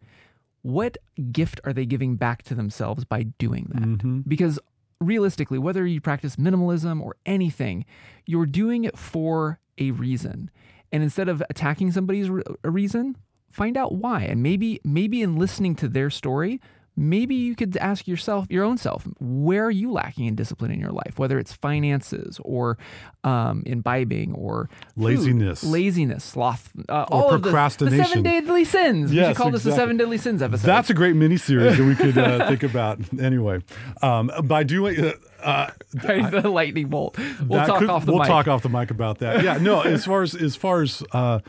what 0.61 0.97
gift 1.31 1.59
are 1.63 1.73
they 1.73 1.85
giving 1.85 2.15
back 2.15 2.43
to 2.43 2.55
themselves 2.55 3.05
by 3.05 3.23
doing 3.39 3.67
that? 3.73 3.83
Because 4.27 4.59
realistically, 4.99 5.59
whether 5.59 5.85
you 5.85 6.01
practice 6.01 6.35
minimalism 6.35 7.01
or 7.01 7.15
anything, 7.25 7.85
you're 8.25 8.45
doing 8.45 8.83
it 8.83 8.97
for 8.97 9.59
a 9.77 9.91
reason. 9.91 10.49
And 10.91 11.03
instead 11.03 11.29
of 11.29 11.43
attacking 11.49 11.91
somebody's 11.91 12.29
re- 12.29 12.43
reason, 12.63 13.17
find 13.51 13.77
out 13.77 13.95
why. 13.95 14.21
And 14.23 14.41
maybe 14.41 14.79
maybe 14.83 15.21
in 15.21 15.37
listening 15.37 15.75
to 15.77 15.87
their 15.87 16.09
story, 16.09 16.61
maybe 16.97 17.35
you 17.35 17.55
could 17.55 17.77
ask 17.77 18.07
yourself, 18.07 18.47
your 18.49 18.63
own 18.65 18.77
self, 18.77 19.07
where 19.19 19.63
are 19.65 19.71
you 19.71 19.91
lacking 19.91 20.25
in 20.25 20.35
discipline 20.35 20.71
in 20.71 20.79
your 20.79 20.89
life? 20.91 21.17
Whether 21.17 21.37
it's 21.37 21.53
finances 21.53 22.39
or 22.43 22.77
um, 23.23 23.61
imbibing 23.65 24.33
or 24.33 24.67
food, 24.95 25.03
Laziness. 25.03 25.63
laziness, 25.63 26.23
sloth, 26.23 26.71
uh, 26.89 27.03
Or 27.03 27.13
all 27.13 27.25
of 27.29 27.31
the, 27.31 27.37
the 27.37 27.41
procrastination. 27.43 28.05
seven 28.05 28.23
deadly 28.23 28.65
sins. 28.65 29.11
we 29.11 29.17
should 29.17 29.35
call 29.35 29.51
this 29.51 29.63
the 29.63 29.71
seven 29.73 29.97
deadly 29.97 30.17
sins 30.17 30.41
episode. 30.41 30.65
That's 30.67 30.89
a 30.89 30.93
great 30.93 31.15
mini 31.15 31.37
series 31.37 31.77
that 31.77 31.85
we 31.85 31.95
could 31.95 32.17
uh, 32.17 32.47
think 32.49 32.63
about. 32.63 32.99
Anyway, 33.19 33.61
um, 34.01 34.31
by 34.43 34.63
doing 34.63 34.99
uh, 35.05 35.13
uh, 35.43 35.69
the 35.93 36.49
lightning 36.49 36.87
bolt. 36.89 37.17
We'll 37.47 37.63
talk 37.65 37.79
could- 37.79 37.89
off 37.89 38.05
the 38.05 38.11
we'll 38.11 38.19
mic. 38.21 38.27
talk 38.27 38.47
off 38.47 38.63
the 38.63 38.69
mic 38.69 38.89
about 38.89 39.19
that. 39.19 39.43
Yeah, 39.43 39.57
no. 39.57 39.81
As 39.81 40.03
far 40.05 40.23
as 40.23 40.33
as 40.33 40.55
far 40.55 40.81
as 40.81 41.03
uh, 41.11 41.39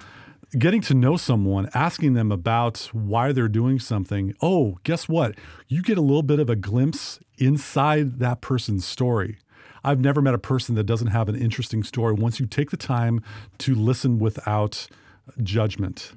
getting 0.57 0.81
to 0.83 0.95
know 0.95 1.17
someone, 1.17 1.69
asking 1.75 2.15
them 2.15 2.33
about 2.33 2.89
why 2.93 3.33
they're 3.33 3.49
doing 3.49 3.79
something. 3.79 4.35
Oh, 4.41 4.79
guess 4.85 5.09
what? 5.09 5.35
You 5.67 5.83
get 5.83 5.99
a 5.99 6.03
little 6.03 6.23
bit 6.23 6.39
of 6.39 6.49
a 6.49 6.57
glimpse 6.57 7.19
inside 7.37 8.19
that 8.19 8.41
person's 8.41 8.87
story. 8.87 9.39
I've 9.85 10.01
never 10.01 10.21
met 10.21 10.35
a 10.35 10.39
person 10.39 10.75
that 10.77 10.85
doesn't 10.85 11.09
have 11.09 11.29
an 11.29 11.37
interesting 11.37 11.83
story 11.83 12.15
once 12.15 12.41
you 12.41 12.47
take 12.47 12.71
the 12.71 12.77
time 12.77 13.23
to 13.59 13.75
listen 13.75 14.19
without 14.19 14.87
judgment. 15.43 16.13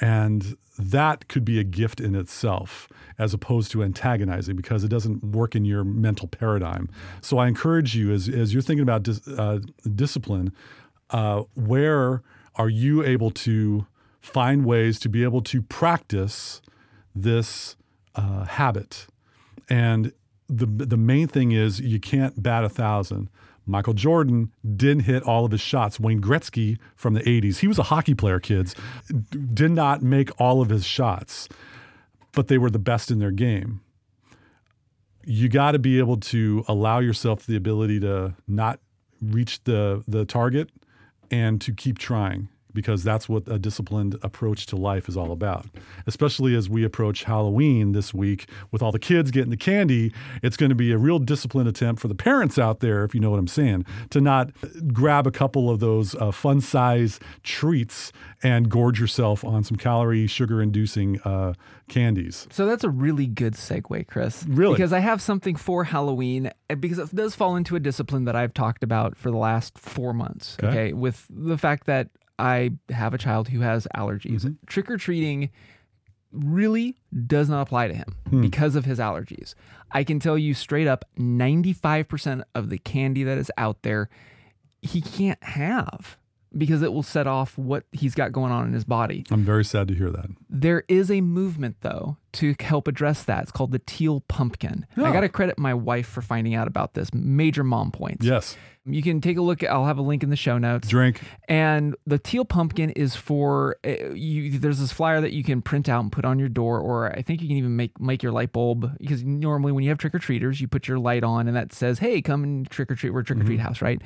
And 0.00 0.56
that 0.76 1.28
could 1.28 1.44
be 1.44 1.60
a 1.60 1.64
gift 1.64 2.00
in 2.00 2.14
itself 2.14 2.88
as 3.18 3.32
opposed 3.32 3.70
to 3.72 3.82
antagonizing 3.84 4.56
because 4.56 4.82
it 4.82 4.88
doesn't 4.88 5.22
work 5.22 5.54
in 5.54 5.64
your 5.64 5.84
mental 5.84 6.26
paradigm. 6.26 6.88
So 7.20 7.38
I 7.38 7.46
encourage 7.46 7.94
you 7.94 8.12
as, 8.12 8.28
as 8.28 8.52
you're 8.52 8.62
thinking 8.62 8.82
about 8.82 9.04
dis, 9.04 9.26
uh, 9.28 9.60
discipline, 9.94 10.52
uh, 11.10 11.42
where 11.54 12.22
are 12.56 12.68
you 12.68 13.02
able 13.02 13.30
to 13.30 13.86
find 14.20 14.64
ways 14.64 14.98
to 15.00 15.08
be 15.08 15.22
able 15.22 15.42
to 15.42 15.62
practice 15.62 16.62
this 17.14 17.76
uh, 18.14 18.44
habit? 18.44 19.06
And 19.68 20.12
the 20.48 20.66
the 20.66 20.96
main 20.96 21.28
thing 21.28 21.52
is 21.52 21.80
you 21.80 22.00
can't 22.00 22.42
bat 22.42 22.64
a 22.64 22.68
thousand. 22.68 23.28
Michael 23.66 23.94
Jordan 23.94 24.52
didn't 24.76 25.04
hit 25.04 25.22
all 25.22 25.44
of 25.44 25.52
his 25.52 25.60
shots. 25.60 25.98
Wayne 25.98 26.20
Gretzky 26.20 26.78
from 26.96 27.14
the 27.14 27.20
80s, 27.20 27.60
he 27.60 27.66
was 27.66 27.78
a 27.78 27.84
hockey 27.84 28.14
player, 28.14 28.38
kids, 28.38 28.74
did 29.54 29.70
not 29.70 30.02
make 30.02 30.38
all 30.38 30.60
of 30.60 30.68
his 30.68 30.84
shots, 30.84 31.48
but 32.32 32.48
they 32.48 32.58
were 32.58 32.68
the 32.68 32.78
best 32.78 33.10
in 33.10 33.20
their 33.20 33.30
game. 33.30 33.80
You 35.24 35.48
got 35.48 35.72
to 35.72 35.78
be 35.78 35.98
able 35.98 36.18
to 36.18 36.62
allow 36.68 36.98
yourself 36.98 37.46
the 37.46 37.56
ability 37.56 38.00
to 38.00 38.34
not 38.46 38.80
reach 39.22 39.64
the 39.64 40.04
the 40.06 40.26
target 40.26 40.70
and 41.34 41.60
to 41.60 41.72
keep 41.72 41.98
trying 41.98 42.48
because 42.74 43.02
that's 43.02 43.28
what 43.28 43.48
a 43.48 43.58
disciplined 43.58 44.18
approach 44.22 44.66
to 44.66 44.76
life 44.76 45.08
is 45.08 45.16
all 45.16 45.32
about. 45.32 45.66
Especially 46.06 46.54
as 46.54 46.68
we 46.68 46.84
approach 46.84 47.24
Halloween 47.24 47.92
this 47.92 48.12
week 48.12 48.48
with 48.70 48.82
all 48.82 48.92
the 48.92 48.98
kids 48.98 49.30
getting 49.30 49.50
the 49.50 49.56
candy, 49.56 50.12
it's 50.42 50.56
going 50.56 50.70
to 50.70 50.76
be 50.76 50.92
a 50.92 50.98
real 50.98 51.18
disciplined 51.18 51.68
attempt 51.68 52.02
for 52.02 52.08
the 52.08 52.14
parents 52.14 52.58
out 52.58 52.80
there, 52.80 53.04
if 53.04 53.14
you 53.14 53.20
know 53.20 53.30
what 53.30 53.38
I'm 53.38 53.48
saying, 53.48 53.86
to 54.10 54.20
not 54.20 54.50
grab 54.92 55.26
a 55.26 55.30
couple 55.30 55.70
of 55.70 55.80
those 55.80 56.14
uh, 56.16 56.30
fun 56.30 56.60
size 56.60 57.18
treats 57.42 58.12
and 58.42 58.68
gorge 58.68 59.00
yourself 59.00 59.44
on 59.44 59.64
some 59.64 59.76
calorie, 59.76 60.26
sugar 60.26 60.60
inducing 60.60 61.20
uh, 61.22 61.54
candies. 61.88 62.46
So 62.50 62.66
that's 62.66 62.84
a 62.84 62.90
really 62.90 63.26
good 63.26 63.54
segue, 63.54 64.06
Chris. 64.06 64.44
Really? 64.46 64.74
Because 64.74 64.92
I 64.92 64.98
have 64.98 65.22
something 65.22 65.56
for 65.56 65.84
Halloween, 65.84 66.50
because 66.68 66.98
it 66.98 67.14
does 67.14 67.34
fall 67.34 67.56
into 67.56 67.74
a 67.76 67.80
discipline 67.80 68.24
that 68.26 68.36
I've 68.36 68.52
talked 68.52 68.84
about 68.84 69.16
for 69.16 69.30
the 69.30 69.36
last 69.36 69.78
four 69.78 70.12
months. 70.12 70.56
Okay. 70.62 70.74
Okay. 70.74 70.92
With 70.92 71.26
the 71.30 71.56
fact 71.56 71.86
that 71.86 72.08
I 72.38 72.72
have 72.90 73.14
a 73.14 73.18
child 73.18 73.48
who 73.48 73.60
has 73.60 73.86
allergies. 73.96 74.40
Mm-hmm. 74.42 74.52
Trick 74.66 74.90
or 74.90 74.96
treating 74.96 75.50
really 76.32 76.96
does 77.26 77.48
not 77.48 77.62
apply 77.62 77.88
to 77.88 77.94
him 77.94 78.16
Hmm. 78.28 78.40
because 78.40 78.74
of 78.74 78.84
his 78.84 78.98
allergies. 78.98 79.54
I 79.92 80.02
can 80.02 80.18
tell 80.18 80.36
you 80.36 80.52
straight 80.54 80.88
up 80.88 81.04
95% 81.18 82.42
of 82.54 82.70
the 82.70 82.78
candy 82.78 83.22
that 83.24 83.38
is 83.38 83.52
out 83.56 83.82
there, 83.82 84.08
he 84.82 85.00
can't 85.00 85.42
have 85.44 86.16
because 86.56 86.82
it 86.82 86.92
will 86.92 87.02
set 87.04 87.26
off 87.26 87.56
what 87.58 87.84
he's 87.92 88.14
got 88.14 88.32
going 88.32 88.50
on 88.52 88.66
in 88.66 88.72
his 88.72 88.84
body. 88.84 89.24
I'm 89.30 89.44
very 89.44 89.64
sad 89.64 89.88
to 89.88 89.94
hear 89.94 90.10
that. 90.10 90.26
There 90.48 90.84
is 90.88 91.10
a 91.10 91.20
movement, 91.20 91.76
though, 91.82 92.16
to 92.34 92.54
help 92.60 92.86
address 92.88 93.22
that. 93.24 93.42
It's 93.42 93.52
called 93.52 93.72
the 93.72 93.78
teal 93.80 94.20
pumpkin. 94.28 94.86
I 94.96 95.00
Oh. 95.00 95.12
got 95.12 95.20
to 95.20 95.28
credit 95.28 95.58
my 95.58 95.74
wife 95.74 96.06
for 96.06 96.22
finding 96.22 96.54
out 96.54 96.66
about 96.68 96.94
this. 96.94 97.12
Major 97.14 97.64
mom 97.64 97.90
points. 97.90 98.24
Yes. 98.24 98.56
You 98.86 99.02
can 99.02 99.22
take 99.22 99.38
a 99.38 99.40
look. 99.40 99.64
I'll 99.64 99.86
have 99.86 99.96
a 99.96 100.02
link 100.02 100.22
in 100.22 100.28
the 100.28 100.36
show 100.36 100.58
notes. 100.58 100.88
Drink. 100.88 101.22
And 101.48 101.96
the 102.06 102.18
teal 102.18 102.44
pumpkin 102.44 102.90
is 102.90 103.16
for 103.16 103.76
uh, 103.82 104.12
you. 104.12 104.58
There's 104.58 104.78
this 104.78 104.92
flyer 104.92 105.22
that 105.22 105.32
you 105.32 105.42
can 105.42 105.62
print 105.62 105.88
out 105.88 106.02
and 106.02 106.12
put 106.12 106.26
on 106.26 106.38
your 106.38 106.50
door, 106.50 106.80
or 106.80 107.10
I 107.10 107.22
think 107.22 107.40
you 107.40 107.48
can 107.48 107.56
even 107.56 107.76
make 107.76 107.98
make 107.98 108.22
your 108.22 108.30
light 108.32 108.52
bulb 108.52 108.92
because 108.98 109.24
normally 109.24 109.72
when 109.72 109.84
you 109.84 109.90
have 109.90 109.96
trick 109.96 110.14
or 110.14 110.18
treaters, 110.18 110.60
you 110.60 110.68
put 110.68 110.86
your 110.86 110.98
light 110.98 111.24
on 111.24 111.48
and 111.48 111.56
that 111.56 111.72
says, 111.72 111.98
"Hey, 112.00 112.20
come 112.20 112.44
and 112.44 112.68
trick 112.68 112.90
or 112.90 112.94
treat." 112.94 113.14
We're 113.14 113.22
trick 113.22 113.40
or 113.40 113.44
treat 113.44 113.60
house, 113.60 113.80
right? 113.80 114.02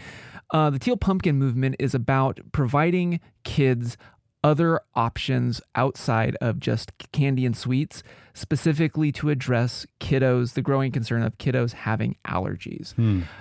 Uh, 0.52 0.70
the 0.70 0.78
teal 0.78 0.96
pumpkin 0.96 1.36
movement 1.36 1.74
is 1.80 1.92
about 1.92 2.38
providing 2.52 3.18
kids 3.42 3.96
other 4.44 4.80
options 4.94 5.60
outside 5.74 6.36
of 6.40 6.60
just 6.60 6.92
candy 7.12 7.44
and 7.44 7.56
sweets, 7.56 8.02
specifically 8.34 9.10
to 9.10 9.30
address 9.30 9.84
kiddos, 10.00 10.54
the 10.54 10.62
growing 10.62 10.92
concern 10.92 11.22
of 11.22 11.36
kiddos 11.38 11.72
having 11.72 12.14
allergies. 12.26 12.94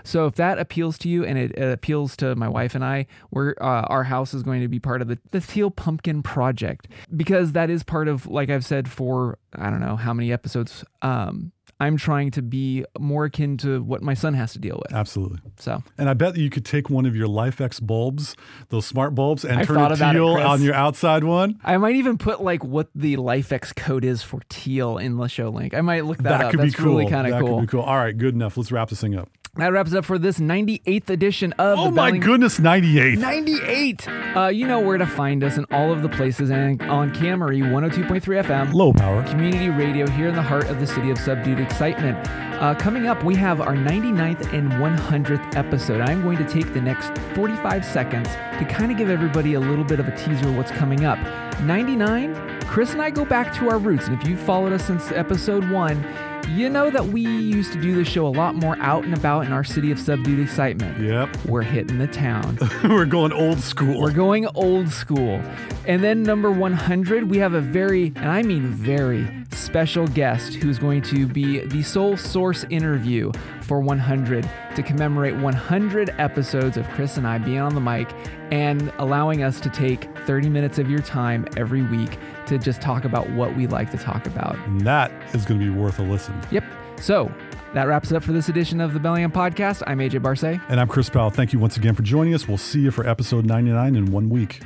So 0.03 0.25
if 0.25 0.35
that 0.35 0.57
appeals 0.57 0.97
to 0.99 1.09
you 1.09 1.23
and 1.23 1.37
it, 1.37 1.51
it 1.51 1.71
appeals 1.71 2.17
to 2.17 2.35
my 2.35 2.47
wife 2.47 2.73
and 2.73 2.83
I, 2.83 3.05
we're 3.29 3.53
uh, 3.61 3.81
our 3.83 4.05
house 4.05 4.33
is 4.33 4.41
going 4.41 4.61
to 4.61 4.67
be 4.67 4.79
part 4.79 5.01
of 5.03 5.07
the, 5.07 5.19
the 5.31 5.39
Teal 5.39 5.69
Pumpkin 5.69 6.23
Project 6.23 6.87
because 7.15 7.51
that 7.51 7.69
is 7.69 7.83
part 7.83 8.07
of, 8.07 8.25
like 8.25 8.49
I've 8.49 8.65
said 8.65 8.89
for 8.89 9.37
I 9.55 9.69
don't 9.69 9.81
know 9.81 9.95
how 9.97 10.13
many 10.13 10.31
episodes. 10.31 10.83
Um, 11.03 11.51
I'm 11.79 11.95
trying 11.97 12.31
to 12.31 12.41
be 12.41 12.85
more 12.99 13.25
akin 13.25 13.57
to 13.57 13.83
what 13.83 14.01
my 14.01 14.15
son 14.15 14.33
has 14.33 14.53
to 14.53 14.59
deal 14.59 14.81
with. 14.83 14.93
Absolutely. 14.95 15.39
So 15.59 15.83
And 15.97 16.09
I 16.09 16.13
bet 16.15 16.33
that 16.33 16.39
you 16.41 16.49
could 16.49 16.65
take 16.65 16.89
one 16.89 17.05
of 17.05 17.15
your 17.15 17.27
LIFX 17.27 17.85
bulbs, 17.85 18.35
those 18.69 18.85
smart 18.85 19.13
bulbs, 19.13 19.45
and 19.45 19.59
I've 19.59 19.67
turn 19.67 19.77
it 19.77 19.91
about 19.91 20.15
it, 20.15 20.17
teal 20.17 20.27
on 20.29 20.61
your 20.63 20.73
outside 20.73 21.23
one. 21.23 21.59
I 21.63 21.77
might 21.77 21.95
even 21.95 22.17
put 22.17 22.41
like 22.41 22.63
what 22.63 22.89
the 22.95 23.17
LIFX 23.17 23.75
code 23.75 24.03
is 24.03 24.23
for 24.23 24.41
teal 24.49 24.97
in 24.97 25.17
the 25.17 25.27
show 25.27 25.49
link. 25.49 25.73
I 25.75 25.81
might 25.81 26.05
look 26.05 26.17
that, 26.17 26.23
That, 26.29 26.41
up. 26.45 26.51
could 26.51 26.59
That's 26.61 26.75
be 26.75 26.81
cool. 26.83 26.97
really 26.97 27.11
kind 27.11 27.27
of 27.27 27.33
that 27.33 27.41
cool. 27.41 27.57
could 27.59 27.67
be 27.67 27.67
cool. 27.67 27.81
All 27.81 27.97
right, 27.97 28.17
good 28.17 28.33
enough. 28.33 28.57
Let's 28.57 28.71
wrap 28.71 28.89
this 28.89 29.01
thing 29.01 29.15
up. 29.15 29.29
That 29.57 29.71
wraps 29.71 29.91
it 29.91 29.97
up 29.97 30.05
for 30.05 30.19
this 30.19 30.39
98th 30.39 31.09
edition 31.09 31.51
of 31.53 31.79
Oh 31.79 31.91
my 31.91 32.15
goodness, 32.17 32.59
98. 32.59 33.17
98. 33.17 34.07
Uh, 34.07 34.47
you 34.49 34.67
know 34.67 34.79
where 34.79 34.97
to 34.99 35.05
find 35.07 35.43
us 35.43 35.57
in 35.57 35.65
all 35.71 35.91
of 35.91 36.03
the 36.03 36.09
places 36.09 36.51
and 36.51 36.79
on 36.83 37.11
KMRE 37.13 37.61
102.3 37.63 38.21
FM. 38.43 38.73
Low 38.73 38.93
power. 38.93 39.23
Community 39.23 39.69
radio 39.69 40.07
here 40.07 40.27
in 40.27 40.35
the 40.35 40.41
heart 40.43 40.65
of 40.67 40.79
the 40.79 40.85
city 40.85 41.09
of 41.09 41.17
subdued 41.17 41.59
excitement. 41.59 42.17
Uh, 42.61 42.75
coming 42.75 43.07
up, 43.07 43.23
we 43.23 43.35
have 43.35 43.61
our 43.61 43.73
99th 43.75 44.53
and 44.53 44.71
100th 44.73 45.55
episode. 45.55 46.01
I'm 46.01 46.21
going 46.23 46.37
to 46.37 46.47
take 46.47 46.73
the 46.73 46.81
next 46.81 47.17
45 47.35 47.83
seconds 47.85 48.29
to 48.29 48.65
kind 48.69 48.91
of 48.91 48.97
give 48.97 49.09
everybody 49.09 49.55
a 49.55 49.59
little 49.59 49.83
bit 49.85 49.99
of 49.99 50.07
a 50.07 50.15
teaser 50.15 50.47
of 50.49 50.55
what's 50.57 50.71
coming 50.71 51.05
up. 51.05 51.17
99, 51.61 52.61
Chris 52.61 52.93
and 52.93 53.01
I 53.01 53.09
go 53.09 53.25
back 53.25 53.53
to 53.55 53.69
our 53.69 53.77
roots. 53.79 54.07
And 54.07 54.19
if 54.19 54.27
you've 54.27 54.39
followed 54.39 54.73
us 54.73 54.85
since 54.85 55.11
episode 55.11 55.69
one, 55.71 56.03
you 56.49 56.69
know 56.69 56.89
that 56.89 57.07
we 57.07 57.21
used 57.21 57.73
to 57.73 57.81
do 57.81 57.95
this 57.95 58.07
show 58.07 58.25
a 58.25 58.29
lot 58.29 58.55
more 58.55 58.77
out 58.79 59.03
and 59.03 59.13
about 59.13 59.45
in 59.45 59.51
our 59.51 59.63
city 59.63 59.91
of 59.91 59.99
subdued 59.99 60.39
excitement. 60.39 60.99
Yep. 60.99 61.45
We're 61.45 61.61
hitting 61.61 61.97
the 61.97 62.07
town. 62.07 62.57
We're 62.83 63.05
going 63.05 63.33
old 63.33 63.59
school. 63.59 64.01
We're 64.01 64.11
going 64.11 64.47
old 64.55 64.89
school. 64.89 65.41
And 65.85 66.03
then 66.03 66.23
number 66.23 66.51
100, 66.51 67.29
we 67.29 67.37
have 67.37 67.53
a 67.53 67.61
very, 67.61 68.13
and 68.15 68.29
I 68.29 68.43
mean 68.43 68.67
very, 68.67 69.27
special 69.51 70.07
guest 70.07 70.53
who's 70.55 70.77
going 70.77 71.01
to 71.03 71.25
be 71.27 71.59
the 71.65 71.81
sole 71.83 72.17
source 72.17 72.65
interview 72.69 73.31
for 73.61 73.79
100 73.79 74.49
to 74.75 74.83
commemorate 74.83 75.35
100 75.37 76.09
episodes 76.17 76.77
of 76.77 76.87
Chris 76.89 77.17
and 77.17 77.27
I 77.27 77.37
being 77.37 77.59
on 77.59 77.73
the 77.75 77.81
mic 77.81 78.09
and 78.51 78.91
allowing 78.99 79.43
us 79.43 79.59
to 79.61 79.69
take 79.69 80.07
30 80.25 80.49
minutes 80.49 80.79
of 80.79 80.89
your 80.89 80.99
time 81.01 81.45
every 81.57 81.81
week 81.83 82.17
to 82.47 82.57
just 82.57 82.81
talk 82.81 83.03
about 83.05 83.29
what 83.31 83.55
we 83.57 83.67
like 83.67 83.91
to 83.91 83.97
talk 83.97 84.25
about. 84.25 84.55
and 84.67 84.81
that 84.81 85.11
is 85.35 85.45
going 85.45 85.59
to 85.59 85.65
be 85.65 85.71
worth 85.77 85.99
a 85.99 86.03
listen. 86.03 86.39
Yep. 86.51 86.63
So 87.01 87.31
that 87.73 87.83
wraps 87.87 88.11
it 88.11 88.15
up 88.15 88.23
for 88.23 88.31
this 88.31 88.49
edition 88.49 88.79
of 88.79 88.93
the 88.93 88.99
Bellingham 88.99 89.31
Podcast. 89.31 89.83
I'm 89.85 89.99
AJ 89.99 90.21
Barce. 90.21 90.43
And 90.69 90.79
I'm 90.79 90.87
Chris 90.87 91.09
Powell. 91.09 91.29
Thank 91.29 91.51
you 91.53 91.59
once 91.59 91.77
again 91.77 91.93
for 91.93 92.01
joining 92.03 92.33
us. 92.33 92.47
We'll 92.47 92.57
see 92.57 92.79
you 92.79 92.91
for 92.91 93.07
episode 93.07 93.45
99 93.45 93.95
in 93.95 94.05
one 94.11 94.29
week 94.29 94.61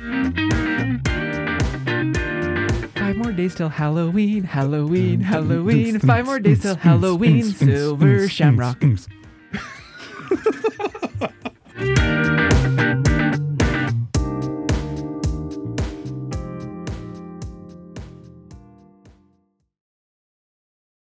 more 3.32 3.36
days 3.38 3.54
till 3.54 3.68
Halloween, 3.70 4.44
Halloween, 4.44 5.20
mm, 5.20 5.22
mm, 5.22 5.24
Halloween. 5.24 5.94
Mm, 5.96 6.06
Five 6.06 6.26
more 6.26 6.38
days 6.38 6.60
till 6.60 6.76
Halloween, 6.76 7.44
Silver 7.44 8.28
Shamrock. 8.28 8.78